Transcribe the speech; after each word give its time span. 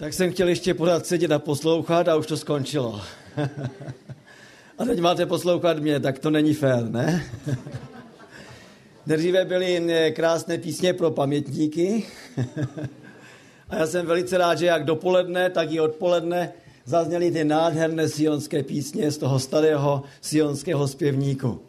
Tak 0.00 0.12
jsem 0.12 0.32
chtěl 0.32 0.48
ještě 0.48 0.74
pořád 0.74 1.06
sedět 1.06 1.32
a 1.32 1.38
poslouchat 1.38 2.08
a 2.08 2.16
už 2.16 2.26
to 2.26 2.36
skončilo. 2.36 3.00
a 4.78 4.84
teď 4.84 5.00
máte 5.00 5.26
poslouchat 5.26 5.78
mě, 5.78 6.00
tak 6.00 6.18
to 6.18 6.30
není 6.30 6.54
fér, 6.54 6.90
ne? 6.90 7.24
Nejdříve 9.06 9.44
byly 9.44 9.92
eh, 9.92 10.10
krásné 10.10 10.58
písně 10.58 10.92
pro 10.92 11.10
pamětníky. 11.10 12.06
a 13.68 13.76
já 13.76 13.86
jsem 13.86 14.06
velice 14.06 14.38
rád, 14.38 14.58
že 14.58 14.66
jak 14.66 14.84
dopoledne, 14.84 15.50
tak 15.50 15.72
i 15.72 15.80
odpoledne 15.80 16.52
zazněly 16.84 17.30
ty 17.30 17.44
nádherné 17.44 18.08
sionské 18.08 18.62
písně 18.62 19.10
z 19.10 19.18
toho 19.18 19.38
starého 19.38 20.02
sionského 20.20 20.88
zpěvníku. 20.88 21.60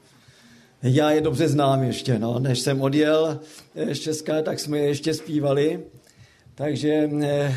Já 0.84 1.12
je 1.12 1.22
dobře 1.22 1.48
znám 1.48 1.84
ještě, 1.84 2.20
no. 2.20 2.40
než 2.40 2.60
jsem 2.60 2.82
odjel 2.82 3.40
z 3.92 4.00
Česka, 4.00 4.42
tak 4.42 4.60
jsme 4.60 4.78
je 4.78 4.88
ještě 4.88 5.14
zpívali, 5.14 5.84
takže 6.56 7.10
eh, 7.22 7.56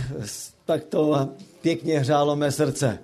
tak 0.65 0.85
to 0.85 1.29
pěkně 1.63 1.99
hřálo 1.99 2.37
mé 2.37 2.53
srdce. 2.53 2.99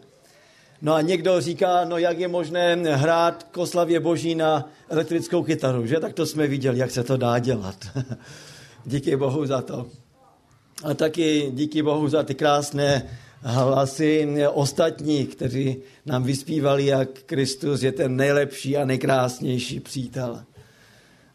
No 0.82 0.94
a 0.94 1.00
někdo 1.00 1.40
říká, 1.40 1.84
no 1.84 1.98
jak 1.98 2.18
je 2.18 2.28
možné 2.28 2.74
hrát 2.74 3.42
k 3.42 3.58
oslavě 3.58 4.00
boží 4.00 4.34
na 4.34 4.68
elektrickou 4.88 5.42
kytaru, 5.42 5.86
že? 5.86 6.00
Tak 6.00 6.12
to 6.12 6.26
jsme 6.26 6.46
viděli, 6.46 6.78
jak 6.78 6.90
se 6.90 7.04
to 7.04 7.16
dá 7.16 7.38
dělat. 7.38 7.76
díky 8.86 9.16
Bohu 9.16 9.46
za 9.46 9.62
to. 9.62 9.86
A 10.84 10.94
taky 10.94 11.50
díky 11.54 11.82
Bohu 11.82 12.08
za 12.08 12.22
ty 12.22 12.34
krásné 12.34 13.02
hlasy 13.42 14.28
ostatní, 14.52 15.26
kteří 15.26 15.76
nám 16.06 16.22
vyspívali, 16.22 16.86
jak 16.86 17.08
Kristus 17.08 17.82
je 17.82 17.92
ten 17.92 18.16
nejlepší 18.16 18.76
a 18.76 18.84
nejkrásnější 18.84 19.80
přítel. 19.80 20.42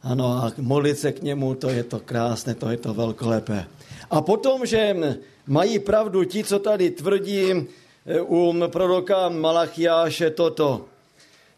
Ano, 0.02 0.26
a 0.26 0.52
modlit 0.57 0.99
se 0.99 1.12
k 1.12 1.21
němu, 1.21 1.55
to 1.55 1.70
je 1.70 1.84
to 1.84 1.99
krásné, 1.99 2.55
to 2.55 2.70
je 2.70 2.77
to 2.77 2.94
velkolepé. 2.94 3.66
A 4.09 4.22
potom, 4.22 4.66
že 4.66 4.95
mají 5.48 5.80
pravdu 5.80 6.23
ti, 6.23 6.44
co 6.44 6.59
tady 6.59 6.90
tvrdí 6.90 7.52
eh, 7.52 8.22
u 8.22 8.54
proroka 8.68 9.30
Malachiáše 9.30 10.29
toto. 10.29 10.85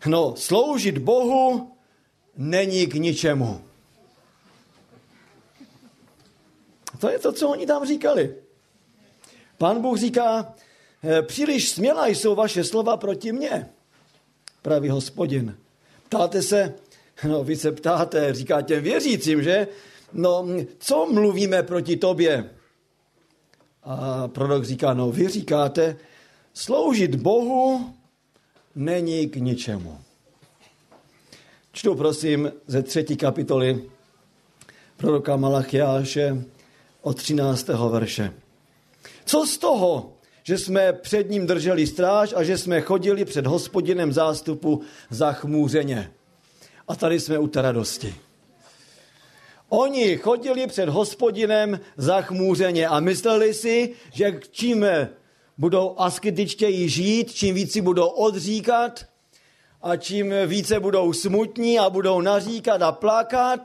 No, 0.05 0.33
sloužit 0.38 0.97
Bohu 0.97 1.71
není 2.38 2.88
k 2.88 2.94
ničemu. 2.94 3.61
To 6.99 7.09
je 7.09 7.19
to, 7.19 7.31
co 7.31 7.49
oni 7.49 7.66
tam 7.66 7.88
říkali. 7.88 8.36
Pán 9.58 9.81
Bůh 9.81 9.97
říká, 9.97 10.53
eh, 11.03 11.21
příliš 11.21 11.69
smělá 11.69 12.08
jsou 12.08 12.36
vaše 12.36 12.64
slova 12.64 12.97
proti 12.97 13.31
mně, 13.31 13.69
pravý 14.61 14.89
hospodin. 14.89 15.58
Ptáte 16.05 16.41
se, 16.41 16.73
no 17.27 17.43
vy 17.43 17.55
se 17.55 17.71
ptáte, 17.71 18.33
říká 18.33 18.61
těm 18.61 18.83
věřícím, 18.83 19.43
že? 19.43 19.67
No, 20.13 20.47
co 20.80 21.05
mluvíme 21.05 21.63
proti 21.63 21.97
tobě? 21.97 22.50
A 23.83 24.27
prorok 24.27 24.66
říká, 24.66 24.94
no 24.94 25.11
vy 25.11 25.27
říkáte, 25.27 25.97
sloužit 26.53 27.16
Bohu 27.16 27.94
není 28.75 29.30
k 29.30 29.36
ničemu. 29.36 29.97
Čtu 31.72 31.95
prosím 31.95 32.52
ze 32.67 32.83
třetí 32.83 33.17
kapitoly 33.17 33.89
proroka 34.97 35.36
Malachiáše 35.36 36.45
od 37.02 37.17
13. 37.17 37.67
verše. 37.67 38.33
Co 39.25 39.45
z 39.45 39.58
toho, 39.58 40.14
že 40.44 40.58
jsme 40.58 40.94
před 40.94 41.30
ním 41.30 41.47
drželi 41.47 41.88
stráž 41.88 42.33
a 42.38 42.44
že 42.44 42.58
jsme 42.58 42.81
chodili 42.81 43.25
před 43.25 43.47
hospodinem 43.47 44.14
zástupu 44.14 44.81
zachmůřeně. 45.09 46.11
A 46.88 46.95
tady 46.95 47.19
jsme 47.19 47.39
u 47.39 47.47
té 47.47 47.61
radosti. 47.61 48.16
Oni 49.69 50.17
chodili 50.17 50.67
před 50.67 50.89
hospodinem 50.89 51.79
zachmůřeně 51.97 52.87
a 52.87 52.99
mysleli 52.99 53.53
si, 53.53 53.93
že 54.13 54.39
čím 54.51 54.85
budou 55.57 55.95
asketičtěji 55.97 56.89
žít, 56.89 57.33
čím 57.33 57.55
víc 57.55 57.71
si 57.71 57.81
budou 57.81 58.07
odříkat 58.07 59.05
a 59.81 59.95
čím 59.95 60.33
více 60.45 60.79
budou 60.79 61.13
smutní 61.13 61.79
a 61.79 61.89
budou 61.89 62.21
naříkat 62.21 62.81
a 62.81 62.92
plakat 62.92 63.59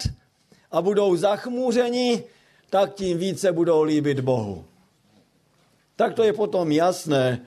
a 0.70 0.82
budou 0.82 1.16
zachmůřeni, 1.16 2.24
tak 2.70 2.94
tím 2.94 3.18
více 3.18 3.52
budou 3.52 3.82
líbit 3.82 4.20
Bohu. 4.20 4.64
Tak 5.96 6.14
to 6.14 6.22
je 6.22 6.32
potom 6.32 6.72
jasné, 6.72 7.46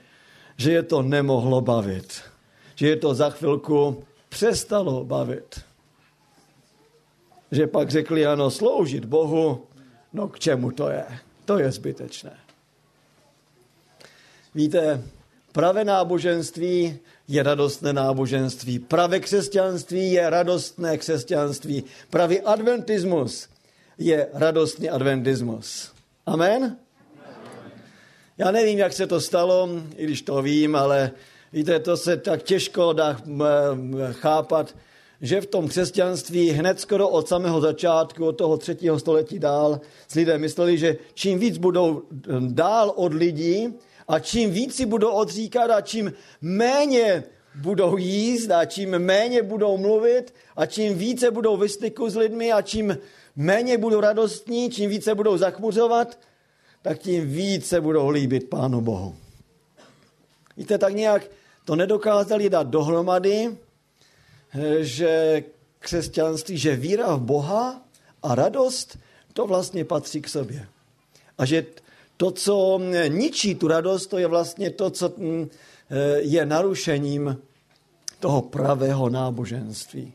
že 0.57 0.71
je 0.71 0.83
to 0.83 1.01
nemohlo 1.01 1.61
bavit. 1.61 2.21
Že 2.75 2.87
je 2.87 2.95
to 2.95 3.13
za 3.13 3.29
chvilku 3.29 4.03
přestalo 4.29 5.03
bavit 5.03 5.64
že 7.51 7.67
pak 7.67 7.89
řekli, 7.89 8.25
ano, 8.25 8.51
sloužit 8.51 9.05
Bohu, 9.05 9.67
no 10.13 10.27
k 10.27 10.39
čemu 10.39 10.71
to 10.71 10.89
je? 10.89 11.05
To 11.45 11.59
je 11.59 11.71
zbytečné. 11.71 12.37
Víte, 14.55 15.01
pravé 15.51 15.85
náboženství 15.85 16.99
je 17.27 17.43
radostné 17.43 17.93
náboženství. 17.93 18.79
Pravé 18.79 19.19
křesťanství 19.19 20.11
je 20.11 20.29
radostné 20.29 20.97
křesťanství. 20.97 21.83
Pravý 22.09 22.41
adventismus 22.41 23.49
je 23.97 24.27
radostný 24.33 24.89
adventismus. 24.89 25.91
Amen? 26.25 26.77
Já 28.37 28.51
nevím, 28.51 28.79
jak 28.79 28.93
se 28.93 29.07
to 29.07 29.21
stalo, 29.21 29.69
i 29.95 30.03
když 30.03 30.21
to 30.21 30.41
vím, 30.41 30.75
ale 30.75 31.11
víte, 31.53 31.79
to 31.79 31.97
se 31.97 32.17
tak 32.17 32.43
těžko 32.43 32.93
dá 32.93 33.21
chápat, 34.11 34.75
že 35.21 35.41
v 35.41 35.45
tom 35.45 35.67
křesťanství 35.67 36.49
hned 36.49 36.79
skoro 36.79 37.09
od 37.09 37.27
samého 37.27 37.61
začátku, 37.61 38.25
od 38.25 38.37
toho 38.37 38.57
třetího 38.57 38.99
století 38.99 39.39
dál, 39.39 39.81
si 40.07 40.19
lidé 40.19 40.37
mysleli, 40.37 40.77
že 40.77 40.97
čím 41.13 41.39
víc 41.39 41.57
budou 41.57 42.01
dál 42.39 42.93
od 42.95 43.13
lidí 43.13 43.73
a 44.07 44.19
čím 44.19 44.51
víc 44.51 44.75
si 44.75 44.85
budou 44.85 45.11
odříkat 45.11 45.71
a 45.71 45.81
čím 45.81 46.13
méně 46.41 47.23
budou 47.55 47.97
jíst 47.97 48.51
a 48.51 48.65
čím 48.65 48.99
méně 48.99 49.43
budou 49.43 49.77
mluvit 49.77 50.33
a 50.55 50.65
čím 50.65 50.97
více 50.97 51.31
budou 51.31 51.57
ve 51.57 51.69
styku 51.69 52.09
s 52.09 52.15
lidmi 52.15 52.51
a 52.51 52.61
čím 52.61 52.97
méně 53.35 53.77
budou 53.77 53.99
radostní, 53.99 54.69
čím 54.69 54.89
více 54.89 55.15
budou 55.15 55.37
zachmuřovat, 55.37 56.19
tak 56.81 56.99
tím 56.99 57.31
více 57.31 57.81
budou 57.81 58.09
líbit 58.09 58.49
Pánu 58.49 58.81
Bohu. 58.81 59.15
Víte, 60.57 60.77
tak 60.77 60.93
nějak 60.93 61.31
to 61.65 61.75
nedokázali 61.75 62.49
dát 62.49 62.67
dohromady 62.67 63.57
že 64.79 65.43
křesťanství, 65.79 66.57
že 66.57 66.75
víra 66.75 67.15
v 67.15 67.21
Boha 67.21 67.81
a 68.23 68.35
radost, 68.35 68.97
to 69.33 69.47
vlastně 69.47 69.85
patří 69.85 70.21
k 70.21 70.29
sobě. 70.29 70.67
A 71.37 71.45
že 71.45 71.65
to, 72.17 72.31
co 72.31 72.79
ničí 73.07 73.55
tu 73.55 73.67
radost, 73.67 74.07
to 74.07 74.17
je 74.17 74.27
vlastně 74.27 74.69
to, 74.69 74.89
co 74.89 75.13
mm, 75.17 75.49
je 76.17 76.45
narušením 76.45 77.37
toho 78.19 78.41
pravého 78.41 79.09
náboženství. 79.09 80.13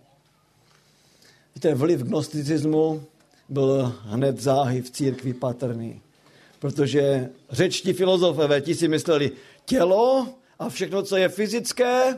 Víte, 1.55 1.75
vliv 1.75 2.01
gnosticismu 2.01 3.03
byl 3.49 3.95
hned 4.03 4.41
záhy 4.41 4.83
v 4.83 4.91
církvi 4.91 5.35
patrný. 5.35 6.01
Protože 6.59 7.29
řečtí 7.51 7.93
filozofové, 7.93 8.61
ti 8.61 8.75
si 8.75 8.89
mysleli, 8.89 9.33
tělo 9.65 10.29
a 10.59 10.69
všechno, 10.69 11.03
co 11.03 11.17
je 11.17 11.29
fyzické, 11.29 12.17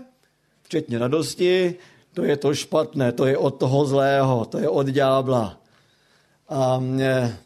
včetně 0.63 0.99
radosti, 0.99 1.75
to 2.15 2.25
je 2.25 2.37
to 2.37 2.55
špatné, 2.55 3.13
to 3.13 3.27
je 3.27 3.37
od 3.37 3.51
toho 3.51 3.87
zlého, 3.87 4.45
to 4.45 4.59
je 4.59 4.69
od 4.69 4.87
ďábla. 4.87 5.61
A 6.49 6.79
mě, 6.79 7.39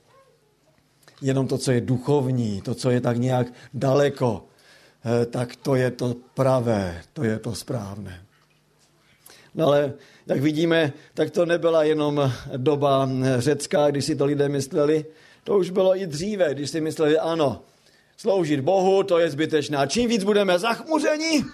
jenom 1.23 1.47
to, 1.49 1.59
co 1.59 1.73
je 1.73 1.81
duchovní, 1.81 2.63
to, 2.63 2.75
co 2.75 2.91
je 2.91 3.01
tak 3.01 3.17
nějak 3.17 3.47
daleko, 3.75 4.45
eh, 5.05 5.27
tak 5.27 5.57
to 5.57 5.75
je 5.75 5.91
to 5.91 6.15
pravé, 6.35 7.03
to 7.13 7.25
je 7.25 7.39
to 7.39 7.55
správné. 7.55 8.23
No 9.55 9.67
ale, 9.67 9.93
jak 10.27 10.41
vidíme, 10.41 10.93
tak 11.15 11.31
to 11.31 11.47
nebyla 11.47 11.85
jenom 11.85 12.33
doba 12.57 13.09
řecká, 13.39 13.91
když 13.91 14.05
si 14.05 14.17
to 14.17 14.25
lidé 14.25 14.49
mysleli, 14.49 15.05
to 15.45 15.59
už 15.59 15.71
bylo 15.71 15.97
i 15.97 16.07
dříve, 16.07 16.55
když 16.55 16.71
si 16.71 16.81
mysleli, 16.81 17.19
ano, 17.19 17.63
sloužit 18.17 18.61
Bohu, 18.61 19.03
to 19.03 19.19
je 19.19 19.31
zbytečné. 19.31 19.77
A 19.77 19.87
čím 19.87 20.09
víc 20.09 20.25
budeme 20.25 20.59
zachmuřeni, 20.59 21.45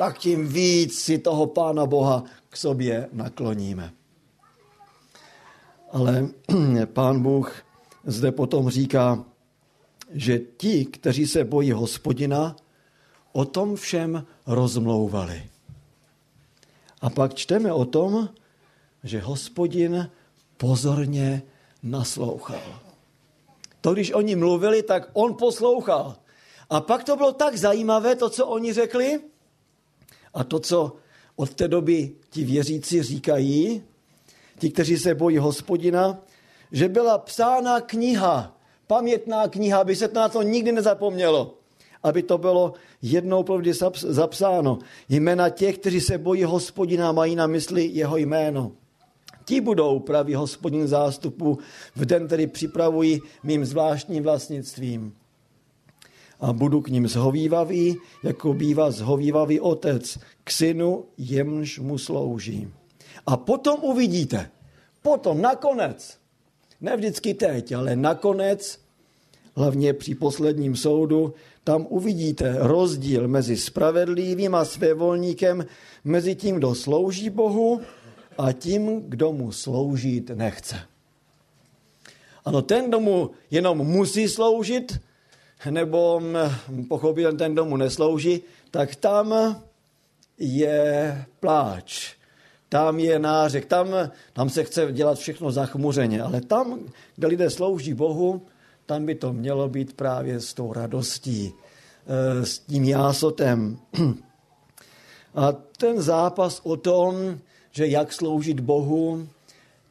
tak 0.00 0.18
tím 0.18 0.48
víc 0.48 1.00
si 1.00 1.18
toho 1.18 1.46
Pána 1.46 1.86
Boha 1.86 2.24
k 2.48 2.56
sobě 2.56 3.08
nakloníme. 3.12 3.92
Ale 5.92 6.28
pán 6.92 7.22
Bůh 7.22 7.52
zde 8.04 8.32
potom 8.32 8.70
říká, 8.70 9.24
že 10.10 10.38
ti, 10.56 10.84
kteří 10.84 11.26
se 11.26 11.44
bojí 11.44 11.72
hospodina, 11.72 12.56
o 13.32 13.44
tom 13.44 13.76
všem 13.76 14.26
rozmlouvali. 14.46 15.50
A 17.00 17.10
pak 17.10 17.34
čteme 17.34 17.72
o 17.72 17.84
tom, 17.84 18.28
že 19.04 19.20
hospodin 19.20 20.10
pozorně 20.56 21.42
naslouchal. 21.82 22.80
To, 23.80 23.92
když 23.92 24.12
oni 24.12 24.36
mluvili, 24.36 24.82
tak 24.82 25.10
on 25.12 25.36
poslouchal. 25.36 26.16
A 26.70 26.80
pak 26.80 27.04
to 27.04 27.16
bylo 27.16 27.32
tak 27.32 27.56
zajímavé, 27.56 28.16
to, 28.16 28.30
co 28.30 28.46
oni 28.46 28.72
řekli, 28.72 29.20
a 30.34 30.44
to, 30.44 30.60
co 30.60 30.96
od 31.36 31.54
té 31.54 31.68
doby 31.68 32.10
ti 32.30 32.44
věřící 32.44 33.02
říkají, 33.02 33.82
ti, 34.58 34.70
kteří 34.70 34.98
se 34.98 35.14
bojí 35.14 35.38
hospodina, 35.38 36.18
že 36.72 36.88
byla 36.88 37.18
psána 37.18 37.80
kniha, 37.80 38.56
pamětná 38.86 39.48
kniha, 39.48 39.78
aby 39.78 39.96
se 39.96 40.08
na 40.14 40.28
to 40.28 40.42
nikdy 40.42 40.72
nezapomnělo. 40.72 41.56
aby 42.02 42.22
to 42.22 42.38
bylo 42.38 42.72
jednou 43.02 43.42
provždy 43.42 43.72
zapsáno. 43.94 44.78
Jména 45.08 45.48
těch, 45.48 45.78
kteří 45.78 46.00
se 46.00 46.18
bojí 46.18 46.44
hospodina, 46.44 47.12
mají 47.12 47.36
na 47.36 47.46
mysli 47.46 47.84
jeho 47.92 48.16
jméno. 48.16 48.72
Ti 49.44 49.60
budou 49.60 50.00
praví 50.00 50.34
hospodin 50.34 50.88
zástupu 50.88 51.58
v 51.96 52.04
den, 52.04 52.26
který 52.26 52.46
připravují 52.46 53.20
mým 53.42 53.64
zvláštním 53.64 54.22
vlastnictvím. 54.22 55.12
A 56.40 56.52
budu 56.52 56.80
k 56.80 56.88
ním 56.88 57.08
zhovývavý, 57.08 57.96
jako 58.22 58.54
bývá 58.54 58.90
zhovývavý 58.90 59.60
otec 59.60 60.18
k 60.44 60.50
synu, 60.50 61.04
jemž 61.18 61.78
mu 61.78 61.98
slouží. 61.98 62.68
A 63.26 63.36
potom 63.36 63.80
uvidíte, 63.82 64.50
potom 65.02 65.40
nakonec, 65.40 66.18
ne 66.80 66.96
vždycky 66.96 67.34
teď, 67.34 67.72
ale 67.72 67.96
nakonec, 67.96 68.80
hlavně 69.56 69.92
při 69.92 70.14
posledním 70.14 70.76
soudu, 70.76 71.34
tam 71.64 71.86
uvidíte 71.88 72.56
rozdíl 72.58 73.28
mezi 73.28 73.56
spravedlivým 73.56 74.54
a 74.54 74.64
svévolníkem, 74.64 75.66
mezi 76.04 76.34
tím, 76.34 76.56
kdo 76.56 76.74
slouží 76.74 77.30
Bohu 77.30 77.80
a 78.38 78.52
tím, 78.52 79.02
kdo 79.08 79.32
mu 79.32 79.52
sloužit 79.52 80.30
nechce. 80.30 80.76
Ano, 82.44 82.62
ten, 82.62 82.88
kdo 82.88 83.00
mu 83.00 83.30
jenom 83.50 83.78
musí 83.78 84.28
sloužit, 84.28 85.00
nebo 85.70 86.20
mm, 86.20 86.84
pochopil 86.84 87.36
ten, 87.36 87.52
kdo 87.52 87.64
mu 87.64 87.76
neslouží, 87.76 88.42
tak 88.70 88.94
tam 88.94 89.56
je 90.38 91.24
pláč, 91.40 92.14
tam 92.68 92.98
je 92.98 93.18
nářek, 93.18 93.66
tam, 93.66 93.88
tam 94.32 94.50
se 94.50 94.64
chce 94.64 94.92
dělat 94.92 95.18
všechno 95.18 95.50
zachmuřeně, 95.50 96.22
ale 96.22 96.40
tam, 96.40 96.78
kde 97.16 97.26
lidé 97.26 97.50
slouží 97.50 97.94
Bohu, 97.94 98.42
tam 98.86 99.06
by 99.06 99.14
to 99.14 99.32
mělo 99.32 99.68
být 99.68 99.92
právě 99.92 100.40
s 100.40 100.54
tou 100.54 100.72
radostí, 100.72 101.52
eh, 101.52 102.46
s 102.46 102.58
tím 102.58 102.84
jásotem. 102.84 103.78
A 105.34 105.52
ten 105.52 106.02
zápas 106.02 106.60
o 106.64 106.76
tom, 106.76 107.38
že 107.70 107.86
jak 107.86 108.12
sloužit 108.12 108.60
Bohu, 108.60 109.28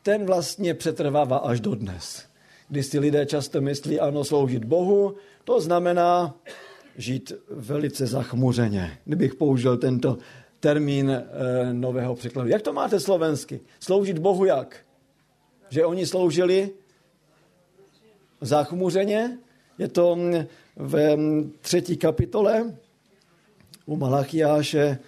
ten 0.03 0.25
vlastně 0.25 0.73
přetrvává 0.73 1.37
až 1.37 1.59
do 1.59 1.75
dnes. 1.75 2.28
Když 2.69 2.85
si 2.85 2.99
lidé 2.99 3.25
často 3.25 3.61
myslí, 3.61 3.99
ano, 3.99 4.23
sloužit 4.23 4.65
Bohu, 4.65 5.15
to 5.43 5.61
znamená 5.61 6.35
žít 6.97 7.31
velice 7.49 8.05
zachmuřeně. 8.05 8.97
Kdybych 9.05 9.35
použil 9.35 9.77
tento 9.77 10.17
termín 10.59 11.11
e, 11.11 11.23
nového 11.73 12.15
překladu. 12.15 12.49
Jak 12.49 12.61
to 12.61 12.73
máte 12.73 12.99
slovensky? 12.99 13.59
Sloužit 13.79 14.19
Bohu 14.19 14.45
jak? 14.45 14.77
Že 15.69 15.85
oni 15.85 16.05
sloužili 16.05 16.69
zachmuřeně? 18.41 19.37
Je 19.77 19.87
to 19.87 20.15
mm, 20.15 20.45
ve 20.75 21.15
mm, 21.15 21.53
třetí 21.61 21.97
kapitole 21.97 22.73
u 23.85 23.95
Malachiáše 23.95 24.99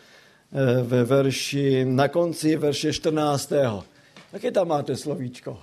Eh, 0.54 0.84
ve 0.84 1.04
verši, 1.04 1.86
na 1.86 2.08
konci 2.08 2.56
verše 2.56 2.94
14. 2.94 3.52
Jaké 4.34 4.52
tam 4.52 4.68
máte 4.68 4.96
slovíčko? 4.96 5.60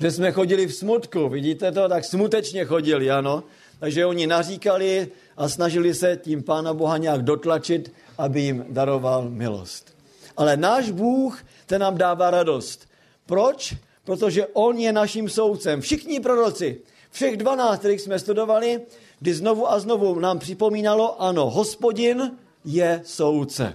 Že 0.00 0.10
jsme 0.10 0.32
chodili 0.32 0.66
v 0.66 0.74
smutku, 0.74 1.28
vidíte 1.28 1.72
to? 1.72 1.88
Tak 1.88 2.04
smutečně 2.04 2.64
chodili, 2.64 3.10
ano. 3.10 3.44
Takže 3.78 4.06
oni 4.06 4.26
naříkali 4.26 5.08
a 5.36 5.48
snažili 5.48 5.94
se 5.94 6.18
tím 6.22 6.42
Pána 6.42 6.74
Boha 6.74 6.96
nějak 6.96 7.22
dotlačit, 7.22 7.92
aby 8.18 8.40
jim 8.40 8.64
daroval 8.68 9.30
milost. 9.30 9.96
Ale 10.36 10.56
náš 10.56 10.90
Bůh, 10.90 11.44
ten 11.66 11.80
nám 11.80 11.98
dává 11.98 12.30
radost. 12.30 12.88
Proč? 13.26 13.74
Protože 14.04 14.46
On 14.46 14.78
je 14.78 14.92
naším 14.92 15.28
soudcem. 15.28 15.80
Všichni 15.80 16.20
proroci, 16.20 16.80
všech 17.10 17.36
dvanáct, 17.36 17.78
kterých 17.78 18.00
jsme 18.00 18.18
studovali, 18.18 18.80
kdy 19.20 19.34
znovu 19.34 19.70
a 19.70 19.78
znovu 19.78 20.20
nám 20.20 20.38
připomínalo, 20.38 21.22
ano, 21.22 21.50
hospodin 21.50 22.32
je 22.64 23.00
soudce. 23.04 23.74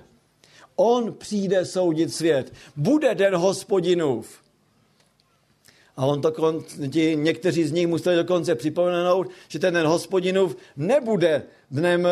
On 0.76 1.14
přijde 1.14 1.66
soudit 1.66 2.14
svět. 2.14 2.54
Bude 2.76 3.16
den 3.16 3.36
hospodinův. 3.36 4.41
A 5.98 6.06
on 6.06 6.22
to, 6.22 6.64
ti, 6.92 7.16
někteří 7.16 7.64
z 7.64 7.72
nich 7.72 7.88
museli 7.88 8.16
dokonce 8.16 8.56
připomenout, 8.56 9.28
že 9.48 9.60
ten 9.60 9.74
den 9.74 9.88
hospodinův 9.88 10.58
nebude 10.78 11.44
dnem 11.72 12.08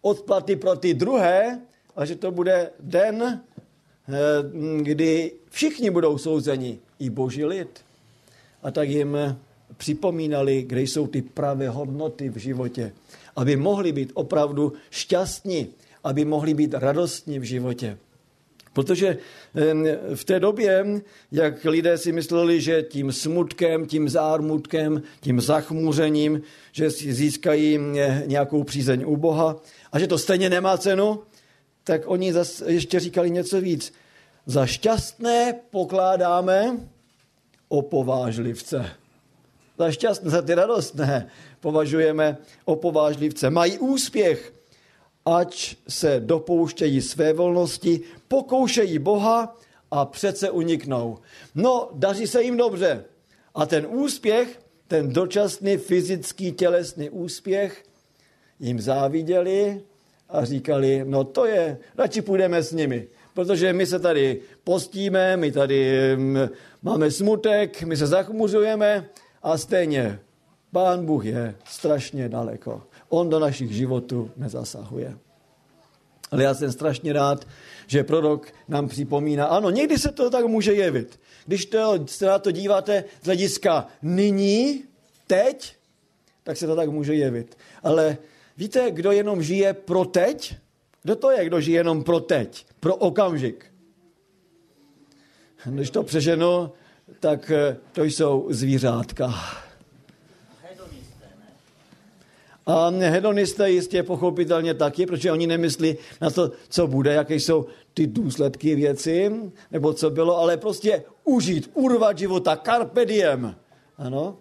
odplaty 0.00 0.56
pro 0.56 0.76
ty 0.76 0.94
druhé, 0.94 1.60
ale 1.96 2.06
že 2.06 2.16
to 2.16 2.30
bude 2.30 2.70
den, 2.80 3.22
eh, 3.22 4.12
kdy 4.82 5.32
všichni 5.50 5.90
budou 5.90 6.18
souzeni, 6.18 6.78
i 6.98 7.10
boží 7.10 7.44
lid. 7.44 7.80
A 8.62 8.70
tak 8.70 8.88
jim 8.88 9.16
připomínali, 9.76 10.62
kde 10.62 10.80
jsou 10.82 11.06
ty 11.06 11.22
pravé 11.22 11.68
hodnoty 11.68 12.28
v 12.28 12.36
životě, 12.36 12.92
aby 13.36 13.56
mohli 13.56 13.92
být 13.92 14.10
opravdu 14.14 14.72
šťastní, 14.90 15.66
aby 16.04 16.24
mohli 16.24 16.54
být 16.54 16.74
radostní 16.74 17.38
v 17.38 17.42
životě. 17.42 17.98
Protože 18.72 19.18
v 20.14 20.24
té 20.24 20.40
době, 20.40 20.84
jak 21.32 21.64
lidé 21.64 21.98
si 21.98 22.12
mysleli, 22.12 22.60
že 22.60 22.82
tím 22.82 23.12
smutkem, 23.12 23.86
tím 23.86 24.08
zármutkem, 24.08 25.02
tím 25.20 25.40
zachmuřením, 25.40 26.42
že 26.72 26.90
si 26.90 27.12
získají 27.14 27.78
nějakou 28.26 28.64
přízeň 28.64 29.04
u 29.06 29.16
Boha 29.16 29.56
a 29.92 29.98
že 29.98 30.06
to 30.06 30.18
stejně 30.18 30.50
nemá 30.50 30.78
cenu, 30.78 31.22
tak 31.84 32.02
oni 32.04 32.32
zase 32.32 32.72
ještě 32.72 33.00
říkali 33.00 33.30
něco 33.30 33.60
víc. 33.60 33.92
Za 34.46 34.66
šťastné 34.66 35.54
pokládáme 35.70 36.76
opovážlivce. 37.68 38.90
Za 39.78 39.90
šťastné, 39.90 40.30
za 40.30 40.42
ty 40.42 40.54
radostné 40.54 41.30
považujeme 41.60 42.36
opovážlivce. 42.64 43.50
Mají 43.50 43.78
úspěch, 43.78 44.52
ať 45.36 45.76
se 45.88 46.20
dopouštějí 46.20 47.02
své 47.02 47.32
volnosti, 47.32 48.00
pokoušejí 48.28 48.98
Boha 48.98 49.56
a 49.90 50.04
přece 50.04 50.50
uniknou. 50.50 51.18
No, 51.54 51.90
daří 51.92 52.26
se 52.26 52.42
jim 52.42 52.56
dobře. 52.56 53.04
A 53.54 53.66
ten 53.66 53.86
úspěch, 53.90 54.60
ten 54.88 55.12
dočasný 55.12 55.76
fyzický 55.76 56.52
tělesný 56.52 57.10
úspěch, 57.10 57.82
jim 58.60 58.80
záviděli 58.80 59.80
a 60.28 60.44
říkali, 60.44 61.02
no 61.04 61.24
to 61.24 61.46
je, 61.46 61.78
radši 61.98 62.22
půjdeme 62.22 62.62
s 62.62 62.72
nimi, 62.72 63.08
protože 63.34 63.72
my 63.72 63.86
se 63.86 63.98
tady 63.98 64.40
postíme, 64.64 65.36
my 65.36 65.52
tady 65.52 66.00
mm, 66.16 66.38
máme 66.82 67.10
smutek, 67.10 67.82
my 67.82 67.96
se 67.96 68.06
zachmuřujeme 68.06 69.08
a 69.42 69.58
stejně 69.58 70.20
Pán 70.72 71.06
Bůh 71.06 71.24
je 71.24 71.54
strašně 71.64 72.28
daleko. 72.28 72.82
On 73.10 73.28
do 73.28 73.38
našich 73.38 73.70
životů 73.70 74.30
nezasahuje. 74.36 75.18
Ale 76.30 76.42
já 76.42 76.54
jsem 76.54 76.72
strašně 76.72 77.12
rád, 77.12 77.46
že 77.86 78.04
prorok 78.04 78.52
nám 78.68 78.88
připomíná, 78.88 79.46
ano, 79.46 79.70
někdy 79.70 79.98
se 79.98 80.12
to 80.12 80.30
tak 80.30 80.46
může 80.46 80.74
jevit. 80.74 81.20
Když 81.46 81.66
to, 81.66 82.06
se 82.06 82.26
na 82.26 82.38
to 82.38 82.50
díváte 82.50 83.04
z 83.22 83.24
hlediska 83.24 83.86
nyní, 84.02 84.84
teď, 85.26 85.76
tak 86.42 86.56
se 86.56 86.66
to 86.66 86.76
tak 86.76 86.88
může 86.88 87.14
jevit. 87.14 87.58
Ale 87.82 88.16
víte, 88.56 88.90
kdo 88.90 89.12
jenom 89.12 89.42
žije 89.42 89.72
pro 89.72 90.04
teď? 90.04 90.54
Kdo 91.02 91.16
to 91.16 91.30
je, 91.30 91.44
kdo 91.44 91.60
žije 91.60 91.78
jenom 91.78 92.04
pro 92.04 92.20
teď? 92.20 92.66
Pro 92.80 92.96
okamžik. 92.96 93.66
Když 95.64 95.90
to 95.90 96.02
přeženu, 96.02 96.72
tak 97.20 97.50
eh, 97.50 97.76
to 97.92 98.04
jsou 98.04 98.46
zvířátka. 98.50 99.34
A 102.70 102.90
hedonisté 102.90 103.70
jistě 103.70 104.02
pochopitelně 104.02 104.74
taky, 104.74 105.06
protože 105.06 105.32
oni 105.32 105.46
nemyslí 105.46 105.96
na 106.20 106.30
to, 106.30 106.50
co 106.68 106.86
bude, 106.86 107.12
jaké 107.12 107.34
jsou 107.34 107.66
ty 107.94 108.06
důsledky 108.06 108.74
věci, 108.74 109.32
nebo 109.70 109.92
co 109.92 110.10
bylo, 110.10 110.38
ale 110.38 110.56
prostě 110.56 111.02
užít, 111.24 111.70
urvat 111.74 112.18
života, 112.18 112.56
carpe 112.56 113.04
diem. 113.04 113.54
Ano. 113.98 114.36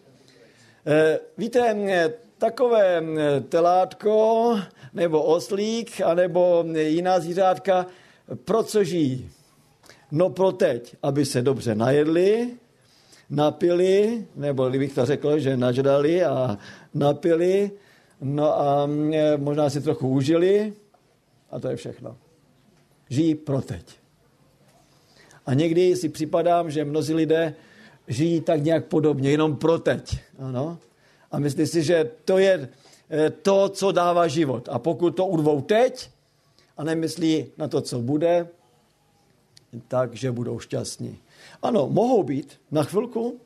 E, 0.85 1.19
víte, 1.37 1.75
takové 2.37 3.03
telátko, 3.49 4.59
nebo 4.93 5.23
oslík, 5.23 6.01
anebo 6.01 6.65
jiná 6.75 7.19
zvířátka, 7.19 7.85
pro 8.45 8.63
co 8.63 8.83
žijí? 8.83 9.29
No 10.11 10.29
pro 10.29 10.51
teď, 10.51 10.95
aby 11.03 11.25
se 11.25 11.41
dobře 11.41 11.75
najedli, 11.75 12.49
napili, 13.29 14.25
nebo 14.35 14.69
kdybych 14.69 14.93
to 14.93 15.05
řekl, 15.05 15.39
že 15.39 15.57
nažrali 15.57 16.23
a 16.23 16.57
napili, 16.93 17.71
No 18.21 18.59
a 18.59 18.89
možná 19.37 19.69
si 19.69 19.81
trochu 19.81 20.09
užili 20.09 20.73
a 21.51 21.59
to 21.59 21.67
je 21.67 21.75
všechno. 21.75 22.17
Žijí 23.09 23.35
pro 23.35 23.61
teď. 23.61 23.99
A 25.45 25.53
někdy 25.53 25.95
si 25.95 26.09
připadám, 26.09 26.71
že 26.71 26.85
mnozí 26.85 27.13
lidé 27.13 27.55
žijí 28.07 28.41
tak 28.41 28.63
nějak 28.63 28.85
podobně, 28.85 29.31
jenom 29.31 29.55
pro 29.55 29.79
teď. 29.79 30.19
Ano? 30.39 30.77
A 31.31 31.39
myslí 31.39 31.67
si, 31.67 31.83
že 31.83 32.11
to 32.25 32.37
je 32.37 32.69
eh, 33.09 33.29
to, 33.29 33.69
co 33.69 33.91
dává 33.91 34.27
život. 34.27 34.69
A 34.71 34.79
pokud 34.79 35.09
to 35.15 35.25
urvou 35.25 35.61
teď 35.61 36.09
a 36.77 36.83
nemyslí 36.83 37.45
na 37.57 37.67
to, 37.67 37.81
co 37.81 37.99
bude, 37.99 38.47
takže 39.87 40.31
budou 40.31 40.59
šťastní. 40.59 41.17
Ano, 41.61 41.87
mohou 41.89 42.23
být 42.23 42.61
na 42.71 42.83
chvilku. 42.83 43.39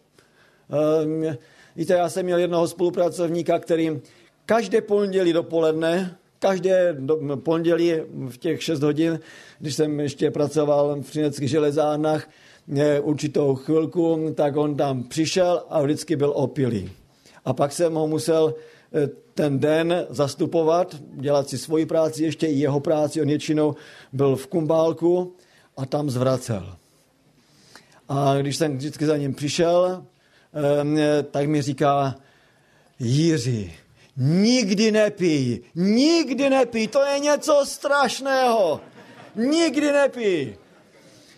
Um, 1.03 1.37
víte, 1.75 1.93
já 1.93 2.09
jsem 2.09 2.25
měl 2.25 2.39
jednoho 2.39 2.67
spolupracovníka, 2.67 3.59
který 3.59 4.01
každé 4.45 4.81
pondělí 4.81 5.33
dopoledne, 5.33 6.17
každé 6.39 6.97
pondělí 7.35 7.93
v 8.29 8.37
těch 8.37 8.63
6 8.63 8.83
hodin, 8.83 9.19
když 9.59 9.75
jsem 9.75 9.99
ještě 9.99 10.31
pracoval 10.31 10.95
v 11.01 11.09
Třineckých 11.09 11.49
železárnách, 11.49 12.29
určitou 13.01 13.55
chvilku, 13.55 14.33
tak 14.35 14.57
on 14.57 14.75
tam 14.75 15.03
přišel 15.03 15.63
a 15.69 15.81
vždycky 15.81 16.15
byl 16.15 16.33
opilý. 16.35 16.91
A 17.45 17.53
pak 17.53 17.71
jsem 17.71 17.93
ho 17.93 18.07
musel 18.07 18.55
eh, 18.93 19.09
ten 19.33 19.59
den 19.59 20.05
zastupovat, 20.09 20.95
dělat 21.13 21.49
si 21.49 21.57
svoji 21.57 21.85
práci, 21.85 22.23
ještě 22.23 22.47
i 22.47 22.59
jeho 22.59 22.79
práci. 22.79 23.21
On 23.21 23.27
většinou 23.27 23.75
byl 24.13 24.35
v 24.35 24.47
kumbálku 24.47 25.35
a 25.77 25.85
tam 25.85 26.09
zvracel. 26.09 26.75
A 28.09 28.37
když 28.37 28.55
jsem 28.57 28.77
vždycky 28.77 29.05
za 29.05 29.17
ním 29.17 29.33
přišel, 29.33 30.03
eh, 30.97 31.23
tak 31.23 31.47
mi 31.47 31.61
říká, 31.61 32.15
Jiří, 32.99 33.73
nikdy 34.17 34.91
nepij, 34.91 35.61
nikdy 35.75 36.49
nepij, 36.49 36.87
to 36.87 37.01
je 37.05 37.19
něco 37.19 37.63
strašného, 37.65 38.81
nikdy 39.35 39.91
nepij. 39.91 40.55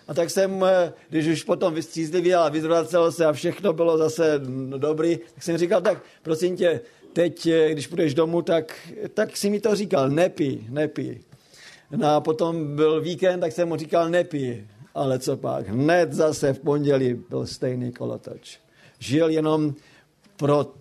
A 0.08 0.14
tak 0.14 0.30
jsem, 0.30 0.64
eh, 0.64 0.94
když 1.10 1.28
už 1.28 1.44
potom 1.44 1.74
vystřízlivěl 1.74 2.44
a 2.44 2.50
vyzvracel 2.50 3.12
se 3.12 3.26
a 3.26 3.34
všechno 3.34 3.74
bylo 3.74 3.98
zase 3.98 4.42
dobrý, 4.78 5.18
tak 5.34 5.44
jsem 5.44 5.58
říkal, 5.58 5.82
tak 5.82 6.04
prosím 6.22 6.58
tě, 6.58 6.82
teď, 7.14 7.48
eh, 7.48 7.72
když 7.72 7.88
půjdeš 7.88 8.14
domů, 8.14 8.42
tak, 8.42 8.78
tak 9.14 9.38
si 9.38 9.50
mi 9.50 9.60
to 9.60 9.76
říkal, 9.76 10.10
nepí, 10.10 10.68
nepí. 10.70 11.20
No 11.92 12.08
a 12.08 12.22
potom 12.22 12.76
byl 12.76 13.02
víkend, 13.02 13.40
tak 13.40 13.52
jsem 13.52 13.68
mu 13.68 13.76
říkal, 13.76 14.10
nepí. 14.10 14.68
Ale 14.96 15.20
co 15.20 15.38
pak, 15.38 15.68
hned 15.68 16.14
zase 16.14 16.54
v 16.54 16.60
pondělí 16.60 17.14
byl 17.14 17.48
stejný 17.48 17.92
kolotoč. 17.92 18.60
Žil 19.00 19.30
jenom 19.30 19.76
pro 20.38 20.74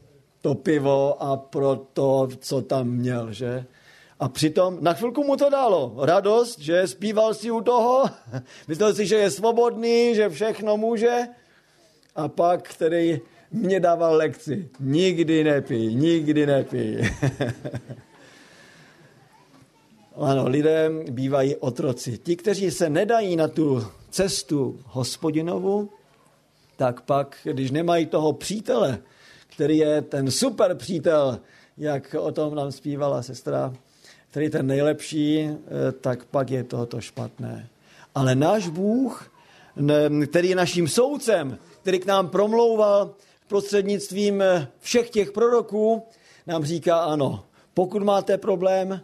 to 0.44 0.54
pivo 0.54 1.22
a 1.22 1.36
pro 1.36 1.76
to, 1.92 2.28
co 2.38 2.62
tam 2.62 2.88
měl, 2.88 3.32
že? 3.32 3.64
A 4.20 4.28
přitom 4.28 4.78
na 4.80 4.92
chvilku 4.94 5.24
mu 5.24 5.36
to 5.36 5.50
dalo 5.50 5.94
radost, 5.98 6.58
že 6.58 6.86
zpíval 6.86 7.34
si 7.34 7.50
u 7.50 7.60
toho, 7.60 8.04
myslel 8.68 8.94
si, 8.94 9.06
že 9.06 9.16
je 9.16 9.30
svobodný, 9.30 10.14
že 10.14 10.28
všechno 10.28 10.76
může. 10.76 11.18
A 12.16 12.28
pak, 12.28 12.68
který 12.68 13.20
mě 13.50 13.80
dával 13.80 14.16
lekci, 14.16 14.68
nikdy 14.80 15.44
nepij, 15.44 15.94
nikdy 15.94 16.46
nepij. 16.46 17.10
ano, 20.16 20.48
lidé 20.48 20.90
bývají 21.10 21.56
otroci. 21.56 22.18
Ti, 22.18 22.36
kteří 22.36 22.70
se 22.70 22.90
nedají 22.90 23.36
na 23.36 23.48
tu 23.48 23.86
cestu 24.10 24.80
hospodinovu, 24.84 25.90
tak 26.76 27.00
pak, 27.00 27.36
když 27.44 27.70
nemají 27.70 28.06
toho 28.06 28.32
přítele, 28.32 28.98
který 29.54 29.78
je 29.78 30.02
ten 30.02 30.30
super 30.30 30.74
přítel, 30.74 31.40
jak 31.76 32.14
o 32.18 32.32
tom 32.32 32.54
nám 32.54 32.72
zpívala 32.72 33.22
sestra 33.22 33.72
který 34.34 34.46
je 34.46 34.50
ten 34.50 34.66
nejlepší, 34.66 35.40
eh, 35.40 35.92
tak 35.92 36.24
pak 36.24 36.50
je 36.50 36.64
tohoto 36.64 37.00
špatné. 37.00 37.68
Ale 38.14 38.34
náš 38.34 38.68
Bůh, 38.68 39.30
který 40.26 40.48
je 40.48 40.56
naším 40.56 40.88
soudcem, 40.88 41.58
který 41.82 41.98
k 41.98 42.06
nám 42.06 42.28
promlouval 42.28 43.14
prostřednictvím 43.48 44.42
eh, 44.42 44.68
všech 44.80 45.10
těch 45.10 45.32
proroků, 45.32 46.02
nám 46.46 46.64
říká 46.64 46.98
ano, 46.98 47.44
pokud 47.74 48.02
máte 48.02 48.38
problém, 48.38 49.00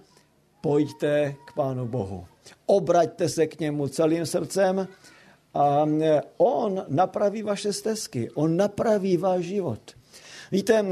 pojďte 0.61 1.35
k 1.47 1.55
Pánu 1.55 1.87
Bohu. 1.87 2.27
Obraťte 2.67 3.29
se 3.29 3.47
k 3.47 3.61
němu 3.61 3.89
celým 3.89 4.27
srdcem 4.27 4.89
a 5.55 5.87
eh, 6.01 6.23
on 6.37 6.85
napraví 6.89 7.43
vaše 7.43 7.73
stezky, 7.73 8.31
on 8.35 8.57
napraví 8.57 9.17
váš 9.17 9.45
život. 9.45 10.00
Víte, 10.53 10.83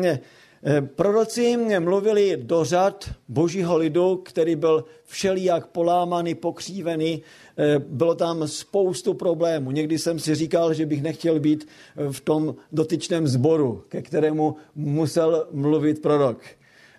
Eh, 0.63 0.83
proroci 0.83 1.57
mluvili 1.79 2.39
do 2.43 2.65
řad 2.65 3.11
božího 3.29 3.77
lidu, 3.77 4.17
který 4.17 4.57
byl 4.57 4.85
všelijak 5.07 5.67
polámaný, 5.67 6.35
pokřívený. 6.35 7.23
Eh, 7.59 7.79
bylo 7.79 8.15
tam 8.15 8.49
spoustu 8.49 9.15
problémů. 9.15 9.71
Někdy 9.71 9.99
jsem 9.99 10.19
si 10.19 10.35
říkal, 10.35 10.75
že 10.75 10.87
bych 10.87 11.03
nechtěl 11.03 11.41
být 11.41 11.69
eh, 11.97 12.13
v 12.13 12.21
tom 12.21 12.55
dotyčném 12.73 13.27
sboru, 13.27 13.85
ke 13.89 14.03
kterému 14.03 14.57
musel 14.75 15.47
mluvit 15.53 16.03
prorok. 16.03 16.39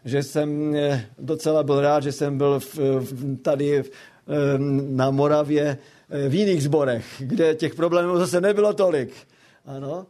Že 0.05 0.23
jsem 0.23 0.75
docela 1.19 1.63
byl 1.63 1.81
rád, 1.81 2.03
že 2.03 2.11
jsem 2.11 2.37
byl 2.37 2.59
v, 2.59 2.79
tady 3.41 3.83
na 4.87 5.11
Moravě 5.11 5.77
v 6.29 6.33
jiných 6.33 6.63
zborech, 6.63 7.05
kde 7.19 7.55
těch 7.55 7.75
problémů 7.75 8.17
zase 8.17 8.41
nebylo 8.41 8.73
tolik. 8.73 9.13
Ano, 9.65 10.05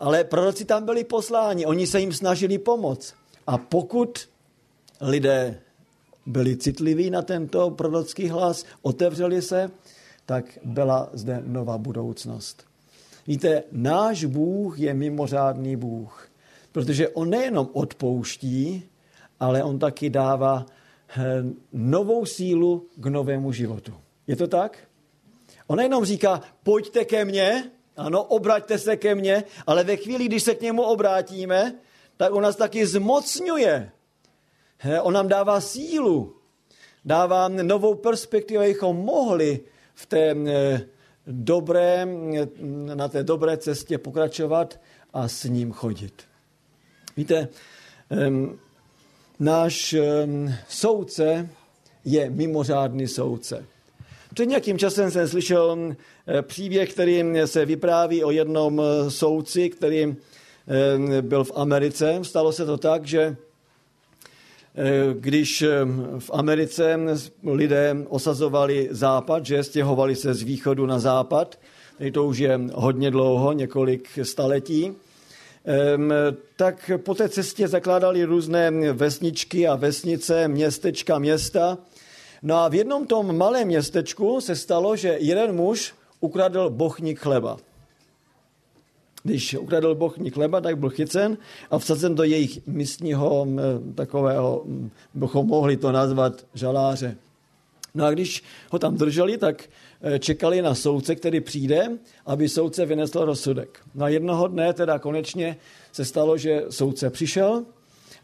ale 0.00 0.24
proroci 0.24 0.64
tam 0.64 0.84
byli 0.84 1.04
posláni, 1.04 1.66
oni 1.66 1.86
se 1.86 2.00
jim 2.00 2.12
snažili 2.12 2.58
pomoct. 2.58 3.14
A 3.46 3.58
pokud 3.58 4.28
lidé 5.00 5.60
byli 6.26 6.56
citliví 6.56 7.10
na 7.10 7.22
tento 7.22 7.70
prorocký 7.70 8.28
hlas, 8.28 8.64
otevřeli 8.82 9.42
se, 9.42 9.70
tak 10.26 10.58
byla 10.64 11.10
zde 11.12 11.42
nová 11.46 11.78
budoucnost. 11.78 12.64
Víte, 13.26 13.62
náš 13.72 14.24
Bůh 14.24 14.78
je 14.78 14.94
mimořádný 14.94 15.76
Bůh, 15.76 16.28
protože 16.72 17.08
on 17.08 17.30
nejenom 17.30 17.68
odpouští, 17.72 18.82
ale 19.40 19.62
on 19.62 19.78
taky 19.78 20.10
dává 20.10 20.66
eh, 20.66 21.22
novou 21.72 22.26
sílu 22.26 22.86
k 22.96 23.06
novému 23.06 23.52
životu. 23.52 23.94
Je 24.26 24.36
to 24.36 24.46
tak? 24.46 24.78
On 25.66 25.76
nejenom 25.76 26.04
říká, 26.04 26.40
pojďte 26.62 27.04
ke 27.04 27.24
mně, 27.24 27.70
ano, 28.00 28.22
obraťte 28.22 28.78
se 28.78 28.96
ke 28.96 29.14
mně, 29.14 29.44
ale 29.66 29.84
ve 29.84 29.96
chvíli, 29.96 30.24
když 30.24 30.42
se 30.42 30.54
k 30.54 30.60
němu 30.60 30.82
obrátíme, 30.82 31.74
tak 32.16 32.32
on 32.32 32.42
nás 32.42 32.56
taky 32.56 32.86
zmocňuje. 32.86 33.90
On 35.02 35.14
nám 35.14 35.28
dává 35.28 35.60
sílu, 35.60 36.36
dává 37.04 37.48
novou 37.48 37.94
perspektivu, 37.94 38.62
abychom 38.62 38.96
mohli 38.96 39.60
v 39.94 40.06
té 40.06 40.36
dobré, 41.26 42.08
na 42.94 43.08
té 43.08 43.22
dobré 43.22 43.56
cestě 43.56 43.98
pokračovat 43.98 44.80
a 45.12 45.28
s 45.28 45.44
ním 45.44 45.72
chodit. 45.72 46.22
Víte, 47.16 47.48
náš 49.38 49.94
soudce 50.68 51.48
je 52.04 52.30
mimořádný 52.30 53.08
soudce. 53.08 53.66
Před 54.34 54.46
nějakým 54.46 54.78
časem 54.78 55.10
jsem 55.10 55.28
slyšel 55.28 55.78
eh, 56.26 56.42
příběh, 56.42 56.92
který 56.92 57.24
se 57.44 57.64
vypráví 57.64 58.24
o 58.24 58.30
jednom 58.30 58.80
eh, 58.80 59.10
soudci, 59.10 59.70
který 59.70 60.02
eh, 60.02 61.22
byl 61.22 61.44
v 61.44 61.52
Americe. 61.54 62.18
Stalo 62.22 62.52
se 62.52 62.66
to 62.66 62.76
tak, 62.76 63.06
že 63.06 63.36
když 65.12 65.64
v 66.18 66.30
Americe 66.32 66.98
lidé 67.44 67.96
osazovali 68.08 68.88
západ, 68.90 69.46
že 69.46 69.62
stěhovali 69.62 70.16
se 70.16 70.34
z 70.34 70.42
východu 70.42 70.86
na 70.86 70.98
západ, 70.98 71.58
to 72.12 72.26
už 72.26 72.38
je 72.38 72.60
hodně 72.74 73.10
dlouho, 73.10 73.52
několik 73.52 74.18
staletí, 74.22 74.92
tak 76.56 76.90
po 76.96 77.14
té 77.14 77.28
cestě 77.28 77.68
zakládali 77.68 78.24
různé 78.24 78.70
vesničky 78.92 79.68
a 79.68 79.76
vesnice, 79.76 80.48
městečka, 80.48 81.18
města, 81.18 81.78
No 82.42 82.56
a 82.56 82.68
v 82.68 82.74
jednom 82.74 83.06
tom 83.06 83.36
malém 83.36 83.66
městečku 83.66 84.40
se 84.40 84.56
stalo, 84.56 84.96
že 84.96 85.16
jeden 85.20 85.56
muž 85.56 85.94
ukradl 86.20 86.70
bochník 86.70 87.18
chleba. 87.18 87.56
Když 89.22 89.54
ukradl 89.54 89.94
bochník 89.94 90.34
chleba, 90.34 90.60
tak 90.60 90.78
byl 90.78 90.90
chycen 90.90 91.38
a 91.70 91.78
vsazen 91.78 92.14
do 92.14 92.22
jejich 92.22 92.66
místního 92.66 93.46
takového, 93.94 94.64
bychom 95.14 95.46
mohli 95.46 95.76
to 95.76 95.92
nazvat 95.92 96.46
žaláře. 96.54 97.16
No 97.94 98.04
a 98.04 98.10
když 98.10 98.44
ho 98.70 98.78
tam 98.78 98.96
drželi, 98.96 99.38
tak 99.38 99.68
e, 100.02 100.18
čekali 100.18 100.62
na 100.62 100.74
soudce, 100.74 101.14
který 101.14 101.40
přijde, 101.40 101.98
aby 102.26 102.48
soudce 102.48 102.86
vynesl 102.86 103.24
rozsudek. 103.24 103.80
No 103.94 104.04
a 104.04 104.08
jednoho 104.08 104.48
dne 104.48 104.72
teda 104.72 104.98
konečně 104.98 105.56
se 105.92 106.04
stalo, 106.04 106.38
že 106.38 106.64
soudce 106.70 107.10
přišel 107.10 107.64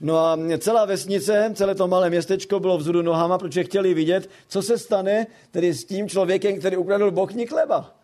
No 0.00 0.18
a 0.18 0.38
celá 0.58 0.84
vesnice, 0.84 1.52
celé 1.54 1.74
to 1.74 1.88
malé 1.88 2.10
městečko 2.10 2.60
bylo 2.60 2.78
vzhůru 2.78 3.02
nohama, 3.02 3.38
protože 3.38 3.64
chtěli 3.64 3.94
vidět, 3.94 4.30
co 4.48 4.62
se 4.62 4.78
stane 4.78 5.26
tedy 5.50 5.74
s 5.74 5.84
tím 5.84 6.08
člověkem, 6.08 6.58
který 6.58 6.76
ukradl 6.76 7.10
bochní 7.10 7.46
chleba. 7.46 7.94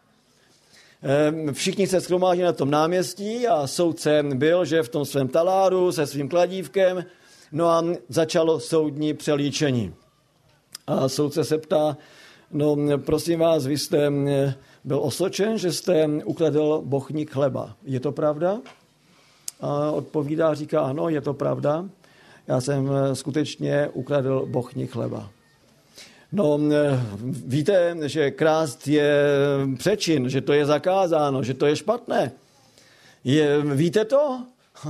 Ehm, 1.02 1.54
všichni 1.54 1.86
se 1.86 2.00
schromáždili 2.00 2.46
na 2.46 2.52
tom 2.52 2.70
náměstí 2.70 3.48
a 3.48 3.66
soudce 3.66 4.22
byl, 4.22 4.64
že 4.64 4.82
v 4.82 4.88
tom 4.88 5.04
svém 5.04 5.28
taláru 5.28 5.92
se 5.92 6.06
svým 6.06 6.28
kladívkem, 6.28 7.04
no 7.52 7.68
a 7.68 7.84
začalo 8.08 8.60
soudní 8.60 9.14
přelíčení. 9.14 9.94
A 10.86 11.08
soudce 11.08 11.44
se 11.44 11.58
ptá, 11.58 11.96
no 12.52 12.76
prosím 12.98 13.40
vás, 13.40 13.66
vy 13.66 13.78
jste 13.78 14.12
eh, 14.28 14.54
byl 14.84 15.00
osočen, 15.02 15.58
že 15.58 15.72
jste 15.72 16.06
ukradl 16.24 16.82
bochník 16.84 17.30
chleba. 17.30 17.76
Je 17.84 18.00
to 18.00 18.12
pravda? 18.12 18.60
A 19.62 19.90
odpovídá, 19.90 20.54
říká, 20.54 20.80
ano, 20.80 21.08
je 21.08 21.20
to 21.20 21.34
pravda. 21.34 21.84
Já 22.46 22.60
jsem 22.60 22.90
eh, 22.92 23.14
skutečně 23.14 23.88
ukradl 23.92 24.46
bochní 24.46 24.86
chleba. 24.86 25.30
No, 26.32 26.58
eh, 26.72 27.00
víte, 27.46 27.96
že 28.06 28.30
krást 28.30 28.88
je 28.88 29.26
přečin, 29.78 30.28
že 30.28 30.40
to 30.40 30.52
je 30.52 30.66
zakázáno, 30.66 31.42
že 31.42 31.54
to 31.54 31.66
je 31.66 31.76
špatné. 31.76 32.32
Je, 33.24 33.62
víte 33.62 34.04
to? 34.04 34.40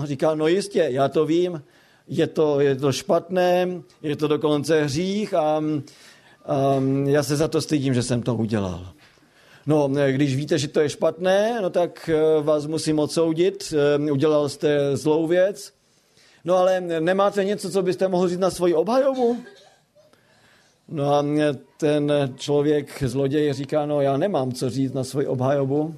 A 0.01 0.07
říká, 0.07 0.35
no 0.35 0.47
jistě, 0.47 0.87
já 0.91 1.09
to 1.09 1.27
vím. 1.27 1.63
je 2.09 2.27
to, 2.27 2.61
je 2.61 2.77
to 2.77 2.93
špatné, 2.93 3.69
je 4.03 4.17
to 4.17 4.29
dokonce 4.29 4.85
hřích 4.85 5.35
a, 5.35 5.63
a 6.47 6.83
já 7.05 7.23
se 7.23 7.37
za 7.37 7.49
to 7.49 7.61
stydím, 7.61 7.95
že 7.95 8.03
jsem 8.03 8.23
to 8.23 8.35
udělal. 8.35 8.93
No, 9.67 9.89
když 9.89 10.37
víte, 10.37 10.59
že 10.59 10.69
to 10.69 10.81
je 10.81 10.89
špatné, 10.89 11.59
no 11.63 11.71
tak 11.71 12.11
eh, 12.13 12.43
vás 12.43 12.67
musím 12.67 12.99
odsoudit, 12.99 13.75
eh, 14.07 14.13
udělal 14.13 14.49
jste 14.49 14.97
zlou 14.97 15.27
věc, 15.27 15.73
no 16.45 16.57
ale 16.57 16.81
nemáte 16.81 17.45
něco, 17.45 17.71
co 17.71 17.83
byste 17.83 18.09
mohli 18.09 18.31
říct 18.31 18.39
na 18.39 18.51
svoji 18.51 18.75
obhajobu? 18.75 19.37
No 20.89 21.15
a 21.15 21.25
ten 21.77 22.13
člověk, 22.37 23.03
zloděj, 23.07 23.53
říká, 23.53 23.87
no 23.87 24.01
já 24.01 24.17
nemám 24.17 24.53
co 24.53 24.71
říct 24.71 24.93
na 24.93 25.05
svoji 25.05 25.27
obhajobu. 25.27 25.95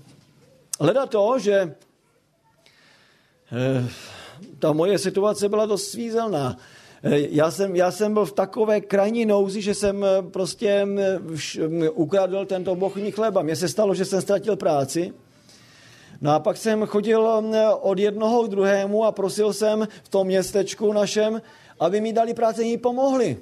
Hleda 0.81 1.07
to, 1.07 1.39
že 1.39 1.75
ta 4.59 4.73
moje 4.73 4.99
situace 4.99 5.49
byla 5.49 5.67
dost 5.67 5.91
svízelná. 5.91 6.57
Eh, 7.07 7.29
já 7.31 7.51
jsem, 7.51 7.77
já 7.77 7.91
jsem 7.91 8.13
byl 8.13 8.25
v 8.25 8.33
takové 8.33 8.81
krajní 8.81 9.27
nouzi, 9.27 9.63
že 9.63 9.75
jsem 9.75 10.05
eh, 10.05 10.23
prostě 10.23 10.87
ukradl 11.93 12.47
tento 12.47 12.75
bochní 12.75 13.11
chleba. 13.11 13.43
Mně 13.43 13.57
se 13.57 13.69
stalo, 13.69 13.95
že 13.95 14.05
jsem 14.05 14.21
ztratil 14.21 14.57
práci. 14.57 15.13
No 16.21 16.31
a 16.31 16.41
pak 16.41 16.57
jsem 16.57 16.87
chodil 16.87 17.29
od 17.81 17.99
jednoho 17.99 18.43
k 18.43 18.51
druhému 18.51 19.05
a 19.05 19.13
prosil 19.13 19.53
jsem 19.53 19.89
v 20.03 20.09
tom 20.09 20.27
městečku 20.27 20.93
našem, 20.93 21.43
aby 21.81 22.01
mi 22.01 22.13
dali 22.13 22.35
práci, 22.35 22.65
mi 22.65 22.79
pomohli. 22.79 23.37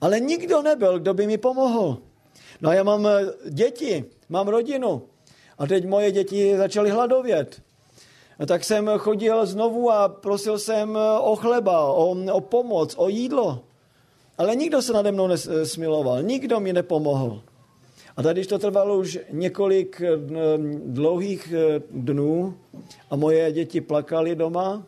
Ale 0.00 0.20
nikdo 0.20 0.62
nebyl, 0.62 0.98
kdo 0.98 1.14
by 1.14 1.26
mi 1.26 1.38
pomohl. 1.38 1.98
No 2.60 2.70
a 2.70 2.74
já 2.74 2.82
mám 2.82 3.06
eh, 3.06 3.26
děti, 3.50 4.04
mám 4.28 4.48
rodinu. 4.48 5.02
A 5.58 5.66
teď 5.66 5.86
moje 5.86 6.12
děti 6.12 6.56
začaly 6.56 6.90
hladovět. 6.90 7.62
A 8.40 8.46
tak 8.46 8.64
jsem 8.64 8.90
chodil 8.98 9.46
znovu 9.46 9.90
a 9.90 10.08
prosil 10.08 10.58
jsem 10.58 10.96
eh, 10.96 11.18
o 11.20 11.36
chleba, 11.36 11.92
o, 11.92 12.16
o 12.32 12.40
pomoc, 12.40 12.94
o 12.98 13.08
jídlo. 13.08 13.60
Ale 14.38 14.56
nikdo 14.56 14.82
se 14.82 14.92
nade 14.92 15.12
mnou 15.12 15.26
nesmiloval, 15.26 16.22
nikdo 16.22 16.60
mi 16.60 16.72
nepomohl. 16.72 17.42
A 18.16 18.22
tady, 18.22 18.40
když 18.40 18.46
to 18.46 18.58
trvalo 18.58 18.98
už 18.98 19.18
několik 19.30 20.00
eh, 20.00 20.18
dlouhých 20.84 21.54
dnů 21.90 22.54
a 23.10 23.16
moje 23.16 23.52
děti 23.52 23.80
plakali 23.80 24.36
doma, 24.36 24.82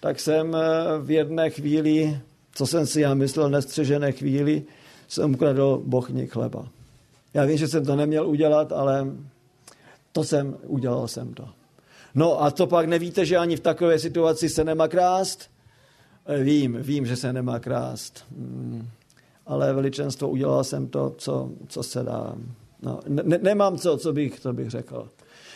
tak 0.00 0.20
jsem 0.20 0.56
v 1.02 1.10
jedné 1.10 1.50
chvíli 1.50 2.20
co 2.58 2.66
jsem 2.66 2.86
si 2.86 3.00
já 3.00 3.14
myslel 3.14 3.50
nestřežené 3.50 4.12
chvíli, 4.12 4.62
jsem 5.08 5.34
ukradl 5.34 5.82
bochní 5.84 6.26
chleba. 6.26 6.68
Já 7.34 7.44
vím, 7.44 7.58
že 7.58 7.68
jsem 7.68 7.84
to 7.84 7.96
neměl 7.96 8.28
udělat, 8.28 8.72
ale 8.72 9.06
to 10.12 10.24
jsem, 10.24 10.56
udělal 10.66 11.08
jsem 11.08 11.34
to. 11.34 11.48
No 12.14 12.42
a 12.42 12.50
to 12.50 12.66
pak 12.66 12.86
nevíte, 12.86 13.26
že 13.26 13.36
ani 13.36 13.56
v 13.56 13.60
takové 13.60 13.98
situaci 13.98 14.48
se 14.48 14.64
nemá 14.64 14.88
krást? 14.88 15.50
Eh, 16.26 16.42
vím, 16.42 16.78
vím, 16.80 17.06
že 17.06 17.16
se 17.16 17.32
nemá 17.32 17.58
krást. 17.58 18.24
Hmm. 18.38 18.88
Ale 19.46 19.72
veličenstvo 19.72 20.28
udělal 20.28 20.64
jsem 20.64 20.88
to, 20.88 21.14
co, 21.18 21.50
co 21.68 21.82
se 21.82 22.02
dá. 22.02 22.34
No, 22.82 23.00
ne, 23.08 23.38
nemám 23.42 23.78
co, 23.78 23.96
co 23.96 24.12
bych, 24.12 24.40
co 24.40 24.52
bych 24.52 24.70
řekl. 24.70 25.08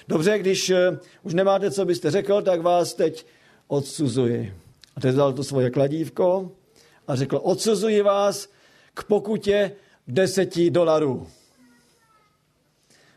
Dobře, 0.08 0.38
když 0.38 0.70
uh, 0.70 0.76
už 1.22 1.34
nemáte, 1.34 1.70
co 1.70 1.84
byste 1.84 2.10
řekl, 2.10 2.42
tak 2.42 2.62
vás 2.62 2.94
teď 2.94 3.26
odsuzuji. 3.68 4.54
A 4.96 5.00
teď 5.00 5.14
dal 5.14 5.32
to 5.32 5.44
svoje 5.44 5.70
kladívko 5.70 6.50
a 7.08 7.16
řekl, 7.16 7.40
odsuzuji 7.42 8.02
vás 8.02 8.48
k 8.94 9.04
pokutě 9.04 9.72
deseti 10.08 10.70
dolarů. 10.70 11.26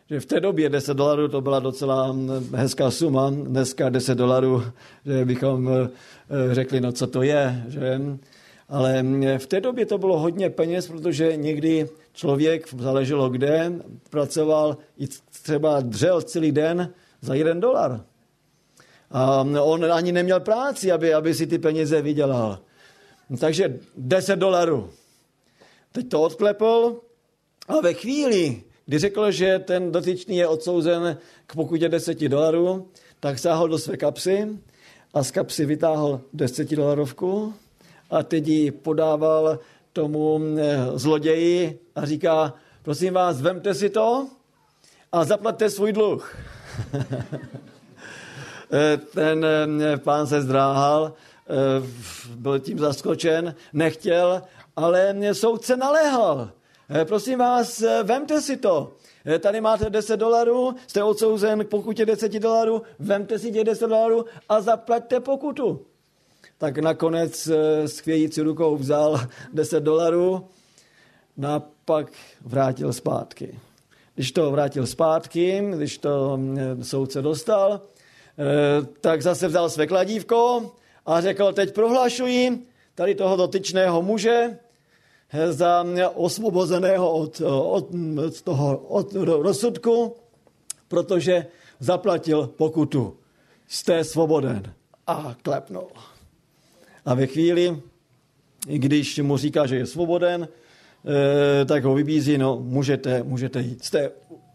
Že 0.10 0.20
v 0.20 0.26
té 0.26 0.40
době 0.40 0.70
10 0.70 0.94
dolarů 0.94 1.28
to 1.28 1.42
byla 1.42 1.60
docela 1.60 2.16
hezká 2.54 2.92
suma, 2.92 3.30
dneska 3.30 3.90
10 3.90 4.16
dolarů, 4.16 4.64
že 5.06 5.26
bychom 5.26 5.70
eh, 5.70 5.90
řekli, 6.56 6.82
no 6.82 6.92
co 6.92 7.08
to 7.08 7.22
je, 7.22 7.64
že? 7.68 8.02
Ale 8.70 9.04
v 9.38 9.48
té 9.48 9.62
době 9.62 9.86
to 9.86 9.98
bylo 9.98 10.20
hodně 10.20 10.50
peněz, 10.50 10.88
protože 10.88 11.38
někdy 11.38 11.90
člověk, 12.14 12.74
záleželo 12.74 13.30
kde, 13.30 13.72
pracoval 14.10 14.78
i 14.98 15.08
třeba 15.44 15.80
dřel 15.80 16.22
celý 16.22 16.52
den 16.52 16.94
za 17.22 17.34
jeden 17.34 17.60
dolar. 17.60 18.02
A 19.12 19.42
on 19.62 19.92
ani 19.92 20.12
neměl 20.12 20.40
práci, 20.40 20.92
aby, 20.92 21.14
aby 21.14 21.34
si 21.34 21.48
ty 21.48 21.60
peníze 21.60 22.02
vydělal. 22.02 22.60
Takže 23.40 23.80
10 23.98 24.36
dolarů. 24.36 24.90
Teď 25.92 26.10
to 26.10 26.22
odklepl 26.22 27.02
a 27.68 27.82
ve 27.82 27.94
chvíli, 27.94 28.64
kdy 28.86 29.00
řekl, 29.00 29.32
že 29.32 29.60
ten 29.60 29.92
dotyčný 29.92 30.38
je 30.38 30.48
odsouzen 30.48 31.18
k 31.48 31.56
pokutě 31.56 31.90
10 31.90 32.28
dolarů, 32.28 32.88
tak 33.20 33.40
sáhl 33.40 33.68
do 33.68 33.78
své 33.78 33.98
kapsy 33.98 34.48
a 35.14 35.24
z 35.24 35.32
kapsy 35.32 35.66
vytáhl 35.66 36.22
10 36.34 36.72
dolarovku 36.72 37.54
a 38.10 38.24
teď 38.24 38.48
ji 38.48 38.72
podával 38.72 39.60
tomu 39.94 40.42
eh, 40.58 40.78
zloději 40.94 41.80
a 41.96 42.06
říká, 42.06 42.54
prosím 42.82 43.14
vás, 43.14 43.42
vemte 43.42 43.74
si 43.74 43.90
to 43.90 44.28
a 45.12 45.24
zaplatte 45.24 45.70
svůj 45.70 45.94
dluh. 45.94 46.38
Eh, 48.72 48.98
ten 48.98 49.46
eh, 49.46 49.98
pán 49.98 50.28
se 50.28 50.42
zdráhal 50.42 51.14
byl 52.36 52.60
tím 52.60 52.80
zaskočen, 52.80 53.56
nechtěl, 53.74 54.42
ale 54.76 55.16
soudce 55.34 55.78
naléhal. 55.78 56.52
Eh, 56.90 57.06
prosím 57.06 57.40
vás, 57.40 57.82
eh, 57.82 58.04
vemte 58.04 58.42
si 58.42 58.58
to. 58.58 58.94
Tady 59.40 59.62
máte 59.62 59.90
10 59.90 60.18
dolarů, 60.18 60.76
jste 60.88 61.04
odsouzen 61.04 61.66
k 61.66 61.70
pokutě 61.70 62.06
10 62.06 62.40
dolarů, 62.40 62.82
vemte 63.00 63.40
si 63.40 63.52
těch 63.52 63.64
10 63.64 63.88
dolarů 63.88 64.26
a 64.50 64.62
zaplaťte 64.62 65.20
pokutu. 65.20 65.86
Tak 66.58 66.78
nakonec 66.78 67.48
s 67.86 68.00
chvějící 68.00 68.42
rukou 68.42 68.78
vzal 68.78 69.22
10 69.54 69.84
dolarů 69.84 70.48
no 71.38 71.50
a 71.50 71.64
pak 71.86 72.12
vrátil 72.42 72.94
zpátky. 72.94 73.60
Když 74.16 74.32
to 74.32 74.52
vrátil 74.52 74.88
zpátky, 74.88 75.64
když 75.76 75.98
to 75.98 76.40
soudce 76.82 77.22
dostal, 77.22 77.82
tak 79.02 79.22
zase 79.22 79.48
vzal 79.48 79.70
své 79.70 79.88
kladívko, 79.88 80.72
a 81.06 81.22
řekl, 81.22 81.54
teď 81.54 81.74
prohlašuji 81.74 82.68
tady 82.96 83.16
toho 83.16 83.36
dotyčného 83.36 84.02
muže 84.02 84.58
za 85.50 85.86
osvobozeného 86.14 87.12
od, 87.12 87.42
od, 87.42 87.90
od 88.18 88.42
toho 88.42 88.78
od 88.78 89.14
rozsudku, 89.14 90.16
protože 90.88 91.46
zaplatil 91.80 92.48
pokutu. 92.48 93.18
Jste 93.68 94.04
svoboden. 94.04 94.74
A 95.08 95.36
klepnul. 95.42 95.88
A 97.06 97.14
ve 97.14 97.28
chvíli, 97.28 97.82
když 98.68 99.20
mu 99.20 99.38
říká, 99.38 99.66
že 99.66 99.76
je 99.76 99.86
svoboden, 99.86 100.48
eh, 101.62 101.66
tak 101.66 101.84
ho 101.84 101.96
vybízí, 101.96 102.38
no 102.38 102.60
můžete, 102.60 103.24
můžete 103.24 103.62
jít. 103.62 103.84
Jste 103.84 104.12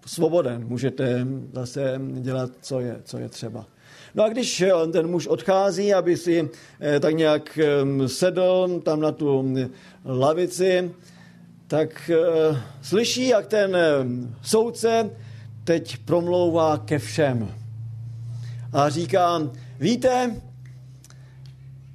svoboden, 0.06 0.66
můžete 0.66 1.26
zase 1.52 2.00
dělat, 2.20 2.50
co 2.62 2.80
je, 2.80 3.00
co 3.04 3.18
je 3.18 3.28
třeba. 3.28 3.66
No 4.14 4.24
a 4.24 4.28
když 4.28 4.60
eh, 4.60 4.72
ten 4.92 5.06
muž 5.06 5.26
odchází, 5.26 5.94
aby 5.94 6.16
si 6.16 6.50
eh, 6.80 7.00
tak 7.00 7.14
nějak 7.14 7.58
sedl 8.06 8.80
tam 8.84 9.00
na 9.00 9.12
tu 9.12 9.54
lavici, 10.04 10.90
tak 11.66 12.10
eh, 12.10 12.62
slyší, 12.82 13.28
jak 13.28 13.46
ten 13.46 13.76
soudce 14.42 15.10
teď 15.64 15.96
promlouvá 15.96 16.78
ke 16.78 16.98
všem. 16.98 17.54
A 18.72 18.88
říká, 18.88 19.50
víte, 19.80 20.40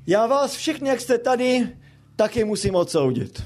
já 0.07 0.27
vás 0.27 0.55
všechny, 0.55 0.89
jak 0.89 1.01
jste 1.01 1.17
tady, 1.17 1.69
taky 2.15 2.43
musím 2.43 2.75
odsoudit. 2.75 3.43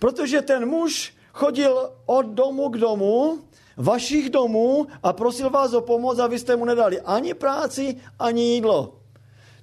Protože 0.00 0.42
ten 0.42 0.66
muž 0.68 1.14
chodil 1.32 1.90
od 2.06 2.26
domu 2.26 2.68
k 2.68 2.76
domu 2.76 3.38
vašich 3.76 4.30
domů 4.30 4.86
a 5.02 5.12
prosil 5.12 5.50
vás 5.50 5.72
o 5.72 5.80
pomoc, 5.80 6.18
abyste 6.18 6.56
mu 6.56 6.64
nedali 6.64 7.00
ani 7.00 7.34
práci, 7.34 7.96
ani 8.18 8.42
jídlo. 8.42 9.00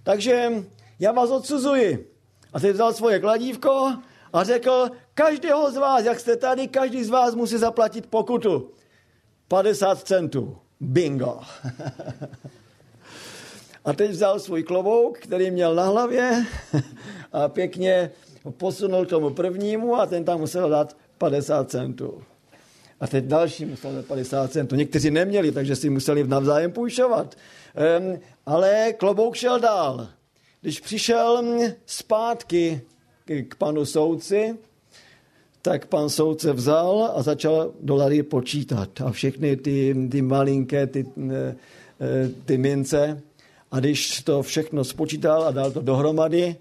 Takže 0.04 0.52
já 1.00 1.12
vás 1.12 1.30
odsuzuji. 1.30 2.14
A 2.54 2.60
teď 2.60 2.72
vzal 2.72 2.94
svoje 2.94 3.20
kladívko 3.20 3.94
a 4.34 4.44
řekl, 4.44 4.90
každého 5.14 5.72
z 5.72 5.78
vás, 5.78 6.06
jak 6.06 6.20
jste 6.20 6.38
tady, 6.38 6.68
každý 6.68 7.04
z 7.04 7.10
vás 7.10 7.36
musí 7.36 7.58
zaplatit 7.58 8.06
pokutu. 8.06 8.72
50 9.48 10.00
centů. 10.00 10.58
Bingo. 10.80 11.40
a 13.86 13.94
teď 13.94 14.12
vzal 14.12 14.40
svůj 14.40 14.64
klobouk, 14.64 15.20
který 15.20 15.52
měl 15.52 15.76
na 15.76 15.86
hlavě 15.86 16.46
a 17.32 17.48
pěkně 17.48 18.12
posunul 18.58 19.06
tomu 19.06 19.30
prvnímu 19.30 19.96
a 19.96 20.06
ten 20.06 20.24
tam 20.24 20.40
musel 20.40 20.70
dát 20.70 20.98
50 21.18 21.70
centů. 21.70 22.24
A 23.04 23.08
teď 23.08 23.26
další 23.26 23.66
musel 23.66 23.94
za 23.94 24.04
50 24.04 24.52
centů. 24.52 24.76
Někteří 24.76 25.12
neměli, 25.12 25.52
takže 25.52 25.76
si 25.76 25.90
museli 25.90 26.28
navzájem 26.28 26.72
půjčovat. 26.72 27.36
Um, 28.00 28.20
ale 28.46 28.94
klobouk 28.98 29.36
šel 29.36 29.60
dál. 29.60 30.08
Když 30.62 30.80
přišel 30.80 31.44
zpátky 31.86 32.82
k 33.48 33.56
panu 33.56 33.86
soudci, 33.86 34.58
tak 35.62 35.86
pan 35.86 36.10
soudce 36.10 36.54
vzal 36.54 37.12
a 37.16 37.22
začal 37.22 37.72
dolary 37.82 38.24
počítat. 38.24 39.02
A 39.02 39.12
všechny 39.12 39.58
ty, 39.58 39.96
ty 40.12 40.22
malinké, 40.22 40.88
ty, 40.88 41.06
e, 41.32 41.56
ty 42.46 42.58
mince. 42.58 43.22
A 43.72 43.80
když 43.80 44.22
to 44.22 44.44
všechno 44.44 44.84
spočítal 44.84 45.44
a 45.44 45.52
dal 45.52 45.72
to 45.72 45.82
dohromady, 45.82 46.56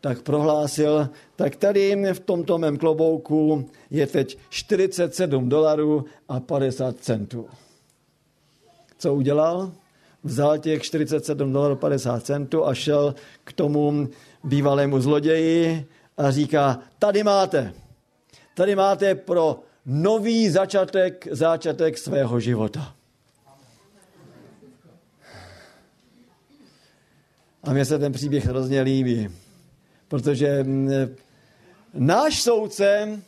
tak 0.00 0.22
prohlásil, 0.22 1.08
tak 1.36 1.56
tady 1.56 2.12
v 2.12 2.20
tomto 2.20 2.58
mém 2.58 2.76
klobouku 2.76 3.70
je 3.90 4.06
teď 4.06 4.38
47 4.50 5.48
dolarů 5.48 6.04
a 6.28 6.40
50 6.40 6.96
centů. 7.00 7.46
Co 8.98 9.14
udělal? 9.14 9.72
Vzal 10.24 10.58
těch 10.58 10.82
47 10.82 11.52
dolarů 11.52 11.76
50 11.76 12.24
centů 12.24 12.66
a 12.66 12.74
šel 12.74 13.14
k 13.44 13.52
tomu 13.52 14.08
bývalému 14.44 15.00
zloději 15.00 15.86
a 16.16 16.30
říká, 16.30 16.78
tady 16.98 17.24
máte, 17.24 17.72
tady 18.54 18.76
máte 18.76 19.14
pro 19.14 19.60
nový 19.86 20.50
začátek, 20.50 21.28
začátek 21.30 21.98
svého 21.98 22.40
života. 22.40 22.94
A 27.62 27.72
mně 27.72 27.84
se 27.84 27.98
ten 27.98 28.12
příběh 28.12 28.46
hrozně 28.46 28.80
líbí, 28.80 29.28
protože 30.08 30.66
náš 31.94 32.42
soudce 32.42 33.18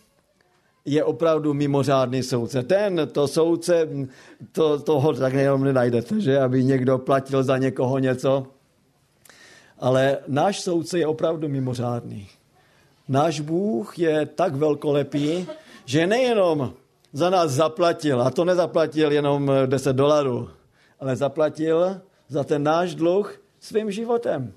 je 0.84 1.04
opravdu 1.04 1.54
mimořádný 1.54 2.22
soudce. 2.22 2.62
Ten, 2.62 3.08
to 3.12 3.28
soudce, 3.28 3.88
to, 4.52 4.78
toho 4.78 5.12
tak 5.12 5.32
jenom 5.32 5.64
nenajdete, 5.64 6.20
že? 6.20 6.40
Aby 6.40 6.64
někdo 6.64 6.98
platil 6.98 7.42
za 7.42 7.58
někoho 7.58 7.98
něco. 7.98 8.46
Ale 9.78 10.18
náš 10.26 10.60
soudce 10.60 10.98
je 10.98 11.06
opravdu 11.06 11.48
mimořádný. 11.48 12.28
Náš 13.08 13.40
Bůh 13.40 13.98
je 13.98 14.26
tak 14.26 14.54
velkolepý, 14.54 15.46
že 15.84 16.06
nejenom 16.06 16.72
za 17.12 17.30
nás 17.30 17.50
zaplatil, 17.50 18.22
a 18.22 18.30
to 18.30 18.44
nezaplatil 18.44 19.12
jenom 19.12 19.50
10 19.66 19.96
dolarů, 19.96 20.50
ale 21.00 21.16
zaplatil 21.16 22.00
za 22.28 22.44
ten 22.44 22.62
náš 22.62 22.94
dluh 22.94 23.40
svým 23.60 23.90
životem. 23.90 24.52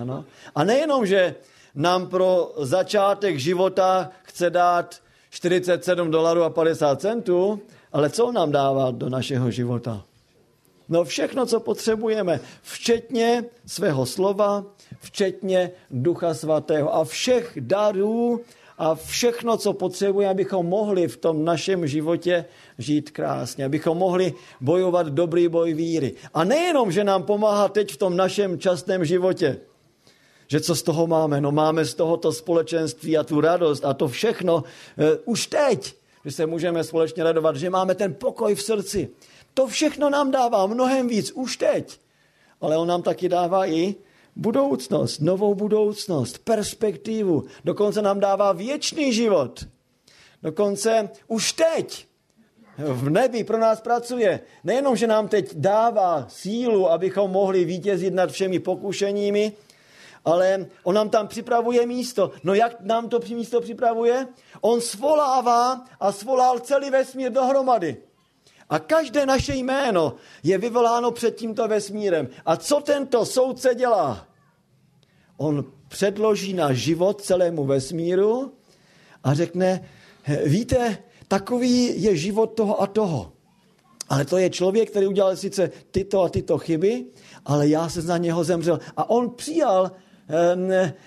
Ano. 0.00 0.24
A 0.54 0.64
nejenom, 0.64 1.06
že 1.06 1.34
nám 1.74 2.06
pro 2.06 2.52
začátek 2.58 3.38
života 3.38 4.10
chce 4.22 4.50
dát 4.50 4.96
47 5.30 6.10
dolarů 6.10 6.42
a 6.42 6.50
50 6.50 7.00
centů, 7.00 7.60
ale 7.92 8.10
co 8.10 8.32
nám 8.32 8.52
dává 8.52 8.90
do 8.90 9.08
našeho 9.08 9.50
života? 9.50 10.04
No 10.88 11.04
všechno, 11.04 11.46
co 11.46 11.60
potřebujeme, 11.60 12.40
včetně 12.62 13.44
svého 13.66 14.06
slova, 14.06 14.64
včetně 15.00 15.70
Ducha 15.90 16.34
Svatého 16.34 16.94
a 16.94 17.04
všech 17.04 17.58
darů 17.60 18.40
a 18.78 18.94
všechno, 18.94 19.56
co 19.56 19.72
potřebujeme, 19.72 20.30
abychom 20.30 20.66
mohli 20.66 21.08
v 21.08 21.16
tom 21.16 21.44
našem 21.44 21.86
životě 21.86 22.44
žít 22.78 23.10
krásně, 23.10 23.64
abychom 23.64 23.98
mohli 23.98 24.34
bojovat 24.60 25.06
dobrý 25.06 25.48
boj 25.48 25.74
víry. 25.74 26.14
A 26.34 26.44
nejenom, 26.44 26.92
že 26.92 27.04
nám 27.04 27.22
pomáhá 27.22 27.68
teď 27.68 27.92
v 27.92 27.96
tom 27.96 28.16
našem 28.16 28.58
častém 28.58 29.04
životě, 29.04 29.60
že 30.50 30.60
co 30.60 30.74
z 30.74 30.82
toho 30.82 31.06
máme? 31.06 31.40
No 31.40 31.52
máme 31.52 31.84
z 31.84 31.94
tohoto 31.94 32.32
společenství 32.32 33.18
a 33.18 33.22
tu 33.24 33.40
radost 33.40 33.84
a 33.84 33.94
to 33.94 34.08
všechno 34.08 34.54
uh, 34.54 34.62
už 35.24 35.46
teď, 35.46 35.94
že 36.24 36.30
se 36.30 36.46
můžeme 36.46 36.84
společně 36.84 37.24
radovat, 37.24 37.56
že 37.56 37.70
máme 37.70 37.94
ten 37.94 38.14
pokoj 38.14 38.54
v 38.54 38.62
srdci. 38.62 39.08
To 39.54 39.66
všechno 39.66 40.10
nám 40.10 40.30
dává 40.30 40.66
mnohem 40.66 41.08
víc 41.08 41.32
už 41.32 41.56
teď. 41.56 42.00
Ale 42.60 42.76
on 42.76 42.88
nám 42.88 43.02
taky 43.02 43.28
dává 43.28 43.66
i 43.66 43.94
budoucnost, 44.36 45.20
novou 45.20 45.54
budoucnost, 45.54 46.38
perspektivu. 46.38 47.44
Dokonce 47.64 48.02
nám 48.02 48.20
dává 48.20 48.52
věčný 48.52 49.12
život. 49.12 49.66
Dokonce 50.42 51.08
už 51.28 51.52
teď 51.52 52.06
v 52.78 53.10
nebi 53.10 53.44
pro 53.44 53.58
nás 53.58 53.80
pracuje. 53.80 54.40
Nejenom, 54.64 54.96
že 54.96 55.06
nám 55.06 55.28
teď 55.28 55.54
dává 55.54 56.26
sílu, 56.28 56.90
abychom 56.90 57.30
mohli 57.30 57.64
vítězit 57.64 58.14
nad 58.14 58.30
všemi 58.30 58.58
pokušeními, 58.58 59.52
ale 60.24 60.66
on 60.82 60.94
nám 60.94 61.08
tam 61.08 61.28
připravuje 61.28 61.86
místo. 61.86 62.30
No 62.44 62.54
jak 62.54 62.80
nám 62.80 63.08
to 63.08 63.20
místo 63.28 63.60
připravuje? 63.60 64.26
On 64.60 64.80
svolává 64.80 65.84
a 66.00 66.12
svolal 66.12 66.58
celý 66.58 66.90
vesmír 66.90 67.32
dohromady. 67.32 67.96
A 68.70 68.78
každé 68.78 69.26
naše 69.26 69.54
jméno 69.54 70.14
je 70.42 70.58
vyvoláno 70.58 71.10
před 71.10 71.36
tímto 71.36 71.68
vesmírem. 71.68 72.28
A 72.46 72.56
co 72.56 72.80
tento 72.80 73.26
soudce 73.26 73.74
dělá? 73.74 74.26
On 75.36 75.64
předloží 75.88 76.54
náš 76.54 76.76
život 76.76 77.22
celému 77.22 77.64
vesmíru 77.64 78.52
a 79.24 79.34
řekne, 79.34 79.88
víte, 80.44 80.98
takový 81.28 82.02
je 82.02 82.16
život 82.16 82.46
toho 82.46 82.82
a 82.82 82.86
toho. 82.86 83.32
Ale 84.08 84.24
to 84.24 84.38
je 84.38 84.50
člověk, 84.50 84.90
který 84.90 85.06
udělal 85.06 85.36
sice 85.36 85.70
tyto 85.90 86.22
a 86.22 86.28
tyto 86.28 86.58
chyby, 86.58 87.04
ale 87.44 87.68
já 87.68 87.88
se 87.88 88.02
za 88.02 88.18
něho 88.18 88.44
zemřel. 88.44 88.80
A 88.96 89.10
on 89.10 89.30
přijal 89.30 89.90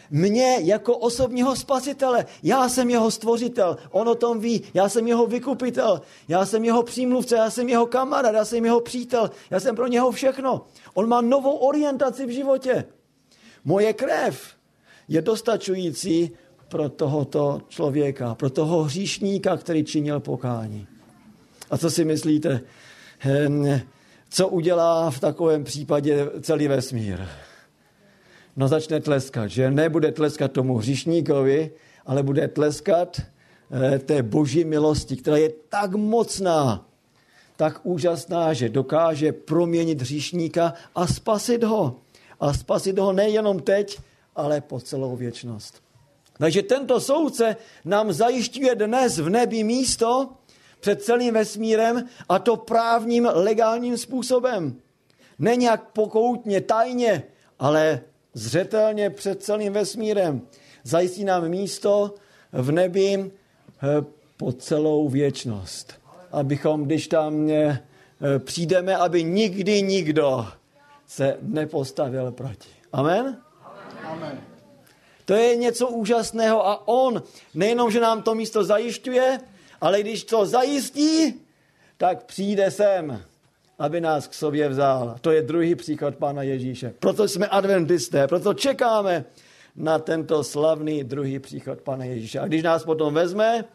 mě 0.10 0.58
jako 0.60 0.98
osobního 0.98 1.56
spasitele. 1.56 2.26
Já 2.44 2.70
jsem 2.70 2.90
jeho 2.90 3.12
stvořitel, 3.12 3.78
on 3.92 4.10
o 4.10 4.16
tom 4.16 4.40
ví, 4.40 4.62
já 4.74 4.90
jsem 4.90 5.08
jeho 5.08 5.28
vykupitel, 5.28 6.02
já 6.28 6.46
jsem 6.46 6.66
jeho 6.66 6.84
přímluvce, 6.84 7.36
já 7.36 7.50
jsem 7.50 7.70
jeho 7.70 7.86
kamarád, 7.86 8.36
já 8.36 8.46
jsem 8.46 8.66
jeho 8.66 8.82
přítel, 8.82 9.32
já 9.50 9.60
jsem 9.60 9.76
pro 9.76 9.88
něho 9.88 10.12
všechno. 10.12 10.66
On 10.94 11.10
má 11.10 11.22
novou 11.22 11.56
orientaci 11.56 12.26
v 12.26 12.30
životě. 12.30 12.86
Moje 13.66 13.94
krev 13.94 14.54
je 15.08 15.22
dostačující 15.22 16.32
pro 16.70 16.90
tohoto 16.90 17.62
člověka, 17.68 18.36
pro 18.36 18.50
toho 18.50 18.84
hříšníka, 18.84 19.58
který 19.58 19.84
činil 19.84 20.20
pokání. 20.20 20.88
A 21.70 21.78
co 21.78 21.92
si 21.92 22.06
myslíte, 22.06 22.62
co 24.30 24.48
udělá 24.48 25.12
v 25.12 25.20
takovém 25.20 25.64
případě 25.64 26.30
celý 26.42 26.68
vesmír? 26.68 27.20
No 28.56 28.68
začne 28.68 29.02
tleskat, 29.02 29.48
že 29.48 29.72
nebude 29.72 30.12
tleskat 30.12 30.52
tomu 30.52 30.78
hřišníkovi, 30.78 31.72
ale 32.06 32.24
bude 32.24 32.48
tleskat 32.48 33.22
eh, 33.22 34.00
té 34.00 34.24
boží 34.24 34.66
milosti, 34.66 35.16
která 35.16 35.38
je 35.38 35.50
tak 35.70 35.96
mocná, 35.96 36.86
tak 37.56 37.80
úžasná, 37.84 38.54
že 38.54 38.70
dokáže 38.70 39.32
proměnit 39.32 40.02
hříšníka 40.02 40.74
a 40.96 41.08
spasit 41.08 41.64
ho. 41.64 42.00
A 42.40 42.54
spasit 42.54 43.00
ho 43.00 43.14
nejenom 43.14 43.60
teď, 43.60 44.00
ale 44.36 44.62
po 44.62 44.80
celou 44.80 45.16
věčnost. 45.16 45.84
Takže 46.38 46.62
tento 46.62 47.00
soudce 47.00 47.56
nám 47.86 48.14
zajišťuje 48.14 48.76
dnes 48.76 49.18
v 49.18 49.30
nebi 49.30 49.64
místo 49.64 50.30
před 50.80 51.04
celým 51.04 51.34
vesmírem 51.34 52.04
a 52.30 52.40
to 52.40 52.56
právním 52.58 53.30
legálním 53.34 53.98
způsobem. 53.98 54.76
Ne 55.40 55.56
nějak 55.56 55.92
pokoutně, 55.92 56.62
tajně, 56.62 57.24
ale 57.60 58.02
zřetelně 58.34 59.10
před 59.10 59.44
celým 59.44 59.74
vesmírem. 59.74 60.42
Zajistí 60.84 61.24
nám 61.24 61.50
místo 61.50 62.16
v 62.52 62.72
nebi 62.72 63.14
eh, 63.14 64.06
po 64.38 64.52
celou 64.52 65.10
věčnost. 65.10 65.94
Abychom, 66.32 66.84
když 66.84 67.08
tam 67.08 67.50
eh, 67.50 67.80
přijdeme, 68.40 68.98
aby 68.98 69.24
nikdy 69.24 69.82
nikdo 69.82 70.48
se 71.08 71.38
nepostavil 71.42 72.32
proti. 72.32 72.70
Amen? 72.94 73.38
Amen. 74.04 74.42
To 75.26 75.34
je 75.34 75.56
něco 75.56 75.88
úžasného 75.88 76.68
a 76.68 76.88
on 76.88 77.24
nejenom, 77.54 77.92
že 77.92 78.00
nám 78.00 78.22
to 78.22 78.36
místo 78.36 78.64
zajišťuje, 78.64 79.40
ale 79.82 80.02
když 80.02 80.24
to 80.24 80.46
zajistí, 80.46 81.42
tak 81.98 82.24
přijde 82.24 82.72
sem 82.72 83.24
aby 83.84 84.02
nás 84.02 84.28
k 84.28 84.34
sobě 84.34 84.70
vzal. 84.70 85.16
To 85.22 85.32
je 85.32 85.42
druhý 85.42 85.76
příklad 85.76 86.16
Pána 86.16 86.44
Ježíše. 86.44 86.94
Proto 87.00 87.28
jsme 87.28 87.48
adventisté, 87.48 88.28
proto 88.28 88.54
čekáme 88.54 89.26
na 89.76 90.00
tento 90.00 90.44
slavný 90.44 91.04
druhý 91.04 91.40
příchod 91.40 91.82
Pána 91.82 92.06
Ježíše. 92.06 92.40
A 92.40 92.48
když 92.48 92.64
nás 92.64 92.84
potom 92.84 93.14
vezme, 93.14 93.66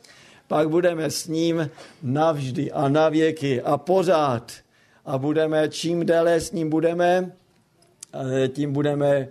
pak 0.46 0.68
budeme 0.68 1.10
s 1.10 1.26
ním 1.26 1.70
navždy 2.02 2.72
a 2.72 2.88
na 2.88 3.08
věky 3.08 3.62
a 3.62 3.76
pořád. 3.76 4.52
A 5.04 5.18
budeme, 5.18 5.68
čím 5.68 6.06
déle 6.06 6.40
s 6.40 6.52
ním 6.52 6.70
budeme, 6.70 7.32
eh, 8.44 8.48
tím 8.48 8.72
budeme 8.72 9.08
eh, 9.08 9.28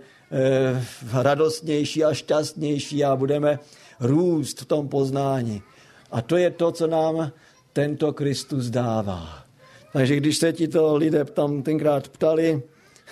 radostnější 1.12 2.04
a 2.04 2.14
šťastnější 2.14 3.04
a 3.04 3.16
budeme 3.16 3.58
růst 4.00 4.60
v 4.60 4.64
tom 4.64 4.88
poznání. 4.88 5.62
A 6.10 6.22
to 6.22 6.36
je 6.36 6.50
to, 6.50 6.72
co 6.72 6.86
nám 6.86 7.32
tento 7.72 8.12
Kristus 8.12 8.66
dává. 8.70 9.47
Takže 9.92 10.16
když 10.16 10.38
se 10.38 10.52
ti 10.52 10.68
to 10.68 10.96
lidé 10.96 11.24
tam 11.24 11.62
tenkrát 11.62 12.08
ptali, 12.08 12.62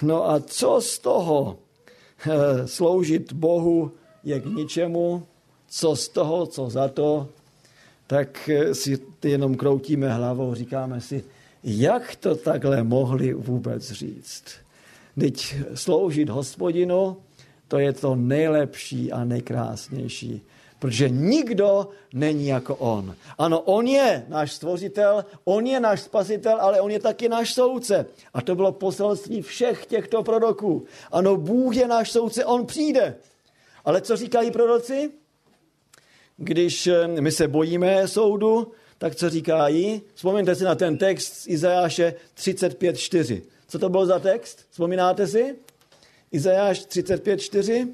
no 0.02 0.30
a 0.30 0.40
co 0.40 0.80
z 0.80 0.98
toho 0.98 1.58
eh, 2.26 2.68
sloužit 2.68 3.32
Bohu 3.32 3.92
je 4.24 4.40
k 4.40 4.46
ničemu, 4.46 5.22
co 5.68 5.96
z 5.96 6.08
toho, 6.08 6.46
co 6.46 6.70
za 6.70 6.88
to, 6.88 7.28
tak 8.06 8.48
eh, 8.48 8.74
si 8.74 8.98
jenom 9.24 9.54
kroutíme 9.54 10.12
hlavou, 10.12 10.54
říkáme 10.54 11.00
si, 11.00 11.24
jak 11.64 12.16
to 12.16 12.34
takhle 12.34 12.82
mohli 12.82 13.34
vůbec 13.34 13.92
říct. 13.92 14.44
Teď 15.20 15.56
sloužit 15.74 16.28
hospodinu, 16.28 17.16
to 17.68 17.78
je 17.78 17.92
to 17.92 18.14
nejlepší 18.14 19.12
a 19.12 19.24
nejkrásnější 19.24 20.42
protože 20.78 21.08
nikdo 21.08 21.88
není 22.14 22.46
jako 22.46 22.76
on. 22.76 23.16
Ano, 23.38 23.60
on 23.60 23.86
je 23.86 24.24
náš 24.28 24.52
stvořitel, 24.52 25.24
on 25.44 25.66
je 25.66 25.80
náš 25.80 26.00
spasitel, 26.00 26.58
ale 26.60 26.80
on 26.80 26.90
je 26.90 27.00
taky 27.00 27.28
náš 27.28 27.54
soudce. 27.54 28.06
A 28.34 28.42
to 28.42 28.54
bylo 28.54 28.72
poselství 28.72 29.42
všech 29.42 29.86
těchto 29.86 30.22
proroků. 30.22 30.84
Ano, 31.12 31.36
Bůh 31.36 31.76
je 31.76 31.88
náš 31.88 32.10
soudce, 32.12 32.44
on 32.44 32.66
přijde. 32.66 33.14
Ale 33.84 34.00
co 34.00 34.16
říkají 34.16 34.50
proroci? 34.50 35.10
Když 36.36 36.86
eh, 36.86 37.08
my 37.08 37.32
se 37.32 37.48
bojíme 37.48 38.08
soudu, 38.08 38.72
tak 38.98 39.14
co 39.14 39.30
říkají? 39.30 40.02
Vzpomeňte 40.14 40.54
si 40.54 40.64
na 40.64 40.74
ten 40.74 40.98
text 40.98 41.32
z 41.32 41.46
Izajáše 41.46 42.14
35.4. 42.36 43.42
Co 43.68 43.78
to 43.78 43.88
byl 43.88 44.06
za 44.06 44.18
text? 44.18 44.66
Vzpomínáte 44.70 45.26
si? 45.26 45.54
Izajáš 46.32 46.86
35.4. 46.86 47.88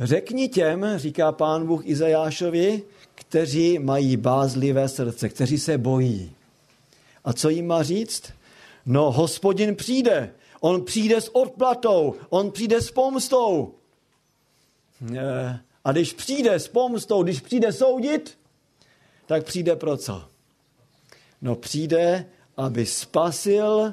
Řekni 0.00 0.48
těm, 0.48 0.86
říká 0.96 1.32
pán 1.32 1.66
Bůh 1.66 1.86
Izajášovi, 1.86 2.82
kteří 3.14 3.78
mají 3.78 4.16
bázlivé 4.16 4.88
srdce, 4.88 5.28
kteří 5.28 5.58
se 5.58 5.78
bojí. 5.78 6.32
A 7.24 7.32
co 7.32 7.48
jim 7.48 7.66
má 7.66 7.82
říct? 7.82 8.32
No, 8.86 9.12
hospodin 9.12 9.76
přijde. 9.76 10.30
On 10.60 10.84
přijde 10.84 11.20
s 11.20 11.36
odplatou. 11.36 12.14
On 12.28 12.50
přijde 12.50 12.80
s 12.80 12.90
pomstou. 12.90 13.74
A 15.84 15.92
když 15.92 16.12
přijde 16.12 16.54
s 16.54 16.68
pomstou, 16.68 17.22
když 17.22 17.40
přijde 17.40 17.72
soudit, 17.72 18.38
tak 19.26 19.44
přijde 19.44 19.76
pro 19.76 19.96
co? 19.96 20.24
No 21.42 21.56
přijde, 21.56 22.26
aby 22.56 22.86
spasil 22.86 23.92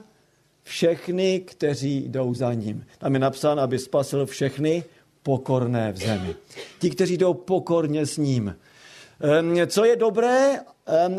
všechny, 0.63 1.39
kteří 1.39 2.03
jdou 2.07 2.33
za 2.33 2.53
ním. 2.53 2.85
Tam 2.97 3.13
je 3.13 3.19
napsáno, 3.19 3.61
aby 3.61 3.79
spasil 3.79 4.25
všechny 4.25 4.83
pokorné 5.23 5.91
v 5.91 5.97
zemi. 5.97 6.35
Ti, 6.79 6.89
kteří 6.89 7.17
jdou 7.17 7.33
pokorně 7.33 8.05
s 8.05 8.17
ním. 8.17 8.55
Co 9.67 9.85
je 9.85 9.95
dobré 9.95 10.59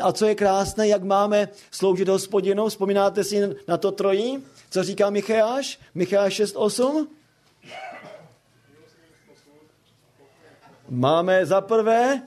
a 0.02 0.12
co 0.12 0.26
je 0.26 0.34
krásné, 0.34 0.88
jak 0.88 1.02
máme 1.02 1.48
sloužit 1.70 2.08
hospodinou. 2.08 2.68
Vzpomínáte 2.68 3.24
si 3.24 3.56
na 3.68 3.76
to 3.76 3.92
trojí? 3.92 4.44
Co 4.70 4.82
říká 4.82 5.10
Micháš? 5.10 5.78
Micháš 5.94 6.40
6.8? 6.40 7.06
Máme 10.88 11.46
za 11.46 11.60
prvé 11.60 12.22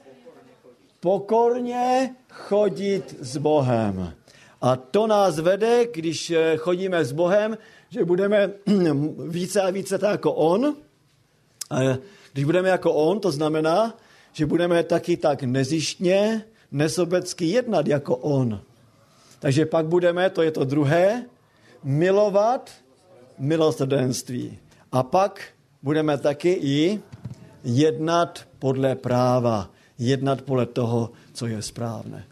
pokorně 1.00 2.16
chodit 2.30 3.16
s 3.20 3.38
Bohem. 3.38 4.14
A 4.62 4.76
to 4.76 5.08
nás 5.08 5.40
vede, 5.40 5.86
když 5.94 6.32
eh, 6.32 6.58
chodíme 6.58 7.06
s 7.06 7.12
Bohem, 7.12 7.58
že 7.90 8.06
budeme 8.06 8.52
více 9.30 9.62
a 9.62 9.70
více 9.70 9.98
tak 9.98 10.12
jako 10.12 10.34
On. 10.34 10.76
A 11.70 11.98
když 12.34 12.46
budeme 12.46 12.70
jako 12.70 12.94
On, 12.94 13.20
to 13.20 13.32
znamená, 13.32 13.98
že 14.34 14.46
budeme 14.46 14.84
taky 14.84 15.18
tak 15.18 15.44
nezištně, 15.44 16.46
nesobecky 16.72 17.46
jednat 17.46 17.88
jako 17.88 18.16
On. 18.16 18.62
Takže 19.40 19.66
pak 19.66 19.86
budeme, 19.86 20.30
to 20.30 20.42
je 20.42 20.52
to 20.52 20.64
druhé, 20.66 21.26
milovat 21.84 22.72
milosrdenství. 23.38 24.60
A 24.92 25.04
pak 25.04 25.42
budeme 25.84 26.18
taky 26.18 26.50
i 26.52 27.00
jednat 27.64 28.48
podle 28.60 28.96
práva, 28.96 29.70
jednat 29.98 30.42
podle 30.42 30.66
toho, 30.66 31.12
co 31.34 31.48
je 31.48 31.62
správné. 31.62 32.26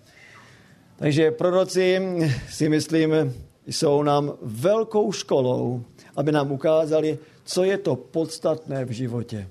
Takže 0.95 1.31
proroci 1.31 2.01
si 2.49 2.69
myslím, 2.69 3.33
jsou 3.67 4.03
nám 4.03 4.33
velkou 4.41 5.11
školou, 5.11 5.83
aby 6.15 6.31
nám 6.31 6.51
ukázali, 6.51 7.19
co 7.43 7.63
je 7.63 7.77
to 7.77 7.95
podstatné 7.95 8.85
v 8.85 8.89
životě. 8.89 9.47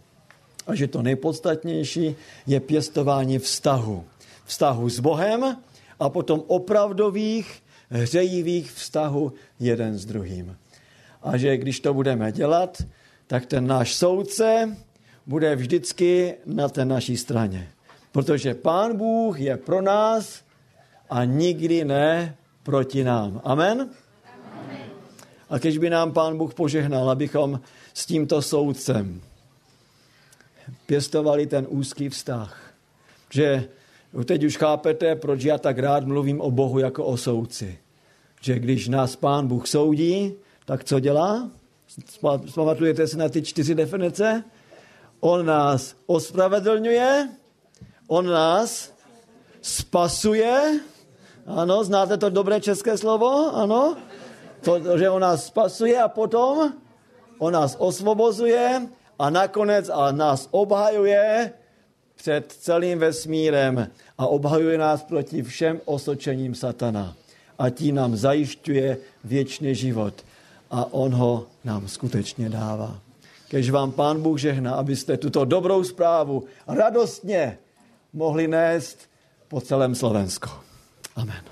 A 0.66 0.74
že 0.74 0.88
to 0.88 1.02
nejpodstatnější 1.02 2.16
je 2.46 2.60
pěstování 2.60 3.38
vztahu. 3.38 4.04
Vztahu 4.44 4.88
s 4.88 5.00
Bohem 5.00 5.56
a 6.00 6.08
potom 6.08 6.42
opravdových, 6.46 7.62
hřejivých 7.90 8.72
vztahu 8.72 9.32
jeden 9.60 9.98
s 9.98 10.04
druhým. 10.04 10.56
A 11.22 11.36
že 11.36 11.56
když 11.56 11.80
to 11.80 11.94
budeme 11.94 12.32
dělat, 12.32 12.82
tak 13.26 13.46
ten 13.46 13.66
náš 13.66 13.94
soudce 13.94 14.76
bude 15.26 15.56
vždycky 15.56 16.34
na 16.46 16.68
té 16.68 16.84
naší 16.84 17.16
straně. 17.16 17.68
Protože 18.12 18.54
Pán 18.54 18.96
Bůh 18.96 19.40
je 19.40 19.56
pro 19.56 19.82
nás 19.82 20.42
a 21.10 21.24
nikdy 21.24 21.84
ne 21.84 22.36
proti 22.62 23.04
nám. 23.04 23.40
Amen? 23.44 23.90
Amen. 24.52 24.80
A 25.50 25.58
když 25.58 25.78
by 25.78 25.90
nám 25.90 26.12
Pán 26.12 26.38
Bůh 26.38 26.54
požehnal, 26.54 27.10
abychom 27.10 27.60
s 27.94 28.06
tímto 28.06 28.42
soudcem 28.42 29.20
pěstovali 30.86 31.46
ten 31.46 31.66
úzký 31.68 32.08
vztah. 32.08 32.74
Že 33.30 33.68
teď 34.24 34.44
už 34.44 34.56
chápete, 34.56 35.16
proč 35.16 35.44
já 35.44 35.58
tak 35.58 35.78
rád 35.78 36.04
mluvím 36.04 36.40
o 36.40 36.50
Bohu 36.50 36.78
jako 36.78 37.04
o 37.04 37.16
soudci. 37.16 37.78
Že 38.40 38.58
když 38.58 38.88
nás 38.88 39.16
Pán 39.16 39.46
Bůh 39.46 39.66
soudí, 39.66 40.34
tak 40.64 40.84
co 40.84 41.00
dělá? 41.00 41.50
Pamatujete 42.54 43.06
si 43.06 43.16
na 43.16 43.28
ty 43.28 43.42
čtyři 43.42 43.74
definice? 43.74 44.44
On 45.20 45.46
nás 45.46 45.94
ospravedlňuje, 46.06 47.28
on 48.08 48.26
nás 48.26 48.94
spasuje, 49.62 50.80
ano, 51.46 51.84
znáte 51.84 52.18
to 52.18 52.30
dobré 52.30 52.60
české 52.60 52.98
slovo? 52.98 53.56
Ano? 53.56 53.96
To, 54.60 54.98
že 54.98 55.10
on 55.10 55.22
nás 55.22 55.46
spasuje 55.46 56.02
a 56.02 56.08
potom 56.08 56.72
on 57.38 57.52
nás 57.52 57.76
osvobozuje 57.78 58.88
a 59.18 59.30
nakonec 59.30 59.90
a 59.92 60.12
nás 60.12 60.48
obhajuje 60.50 61.52
před 62.14 62.52
celým 62.52 62.98
vesmírem 62.98 63.90
a 64.18 64.26
obhajuje 64.26 64.78
nás 64.78 65.02
proti 65.02 65.42
všem 65.42 65.80
osočením 65.84 66.54
satana. 66.54 67.16
A 67.58 67.70
tím 67.70 67.94
nám 67.94 68.16
zajišťuje 68.16 68.98
věčný 69.24 69.74
život. 69.74 70.14
A 70.70 70.92
on 70.92 71.14
ho 71.14 71.46
nám 71.64 71.88
skutečně 71.88 72.48
dává. 72.48 72.98
Kež 73.48 73.70
vám 73.70 73.92
Pán 73.92 74.22
Bůh 74.22 74.38
žehná, 74.38 74.74
abyste 74.74 75.16
tuto 75.16 75.44
dobrou 75.44 75.84
zprávu 75.84 76.44
radostně 76.66 77.58
mohli 78.12 78.48
nést 78.48 78.98
po 79.48 79.60
celém 79.60 79.94
Slovensku. 79.94 80.48
Amen. 81.16 81.51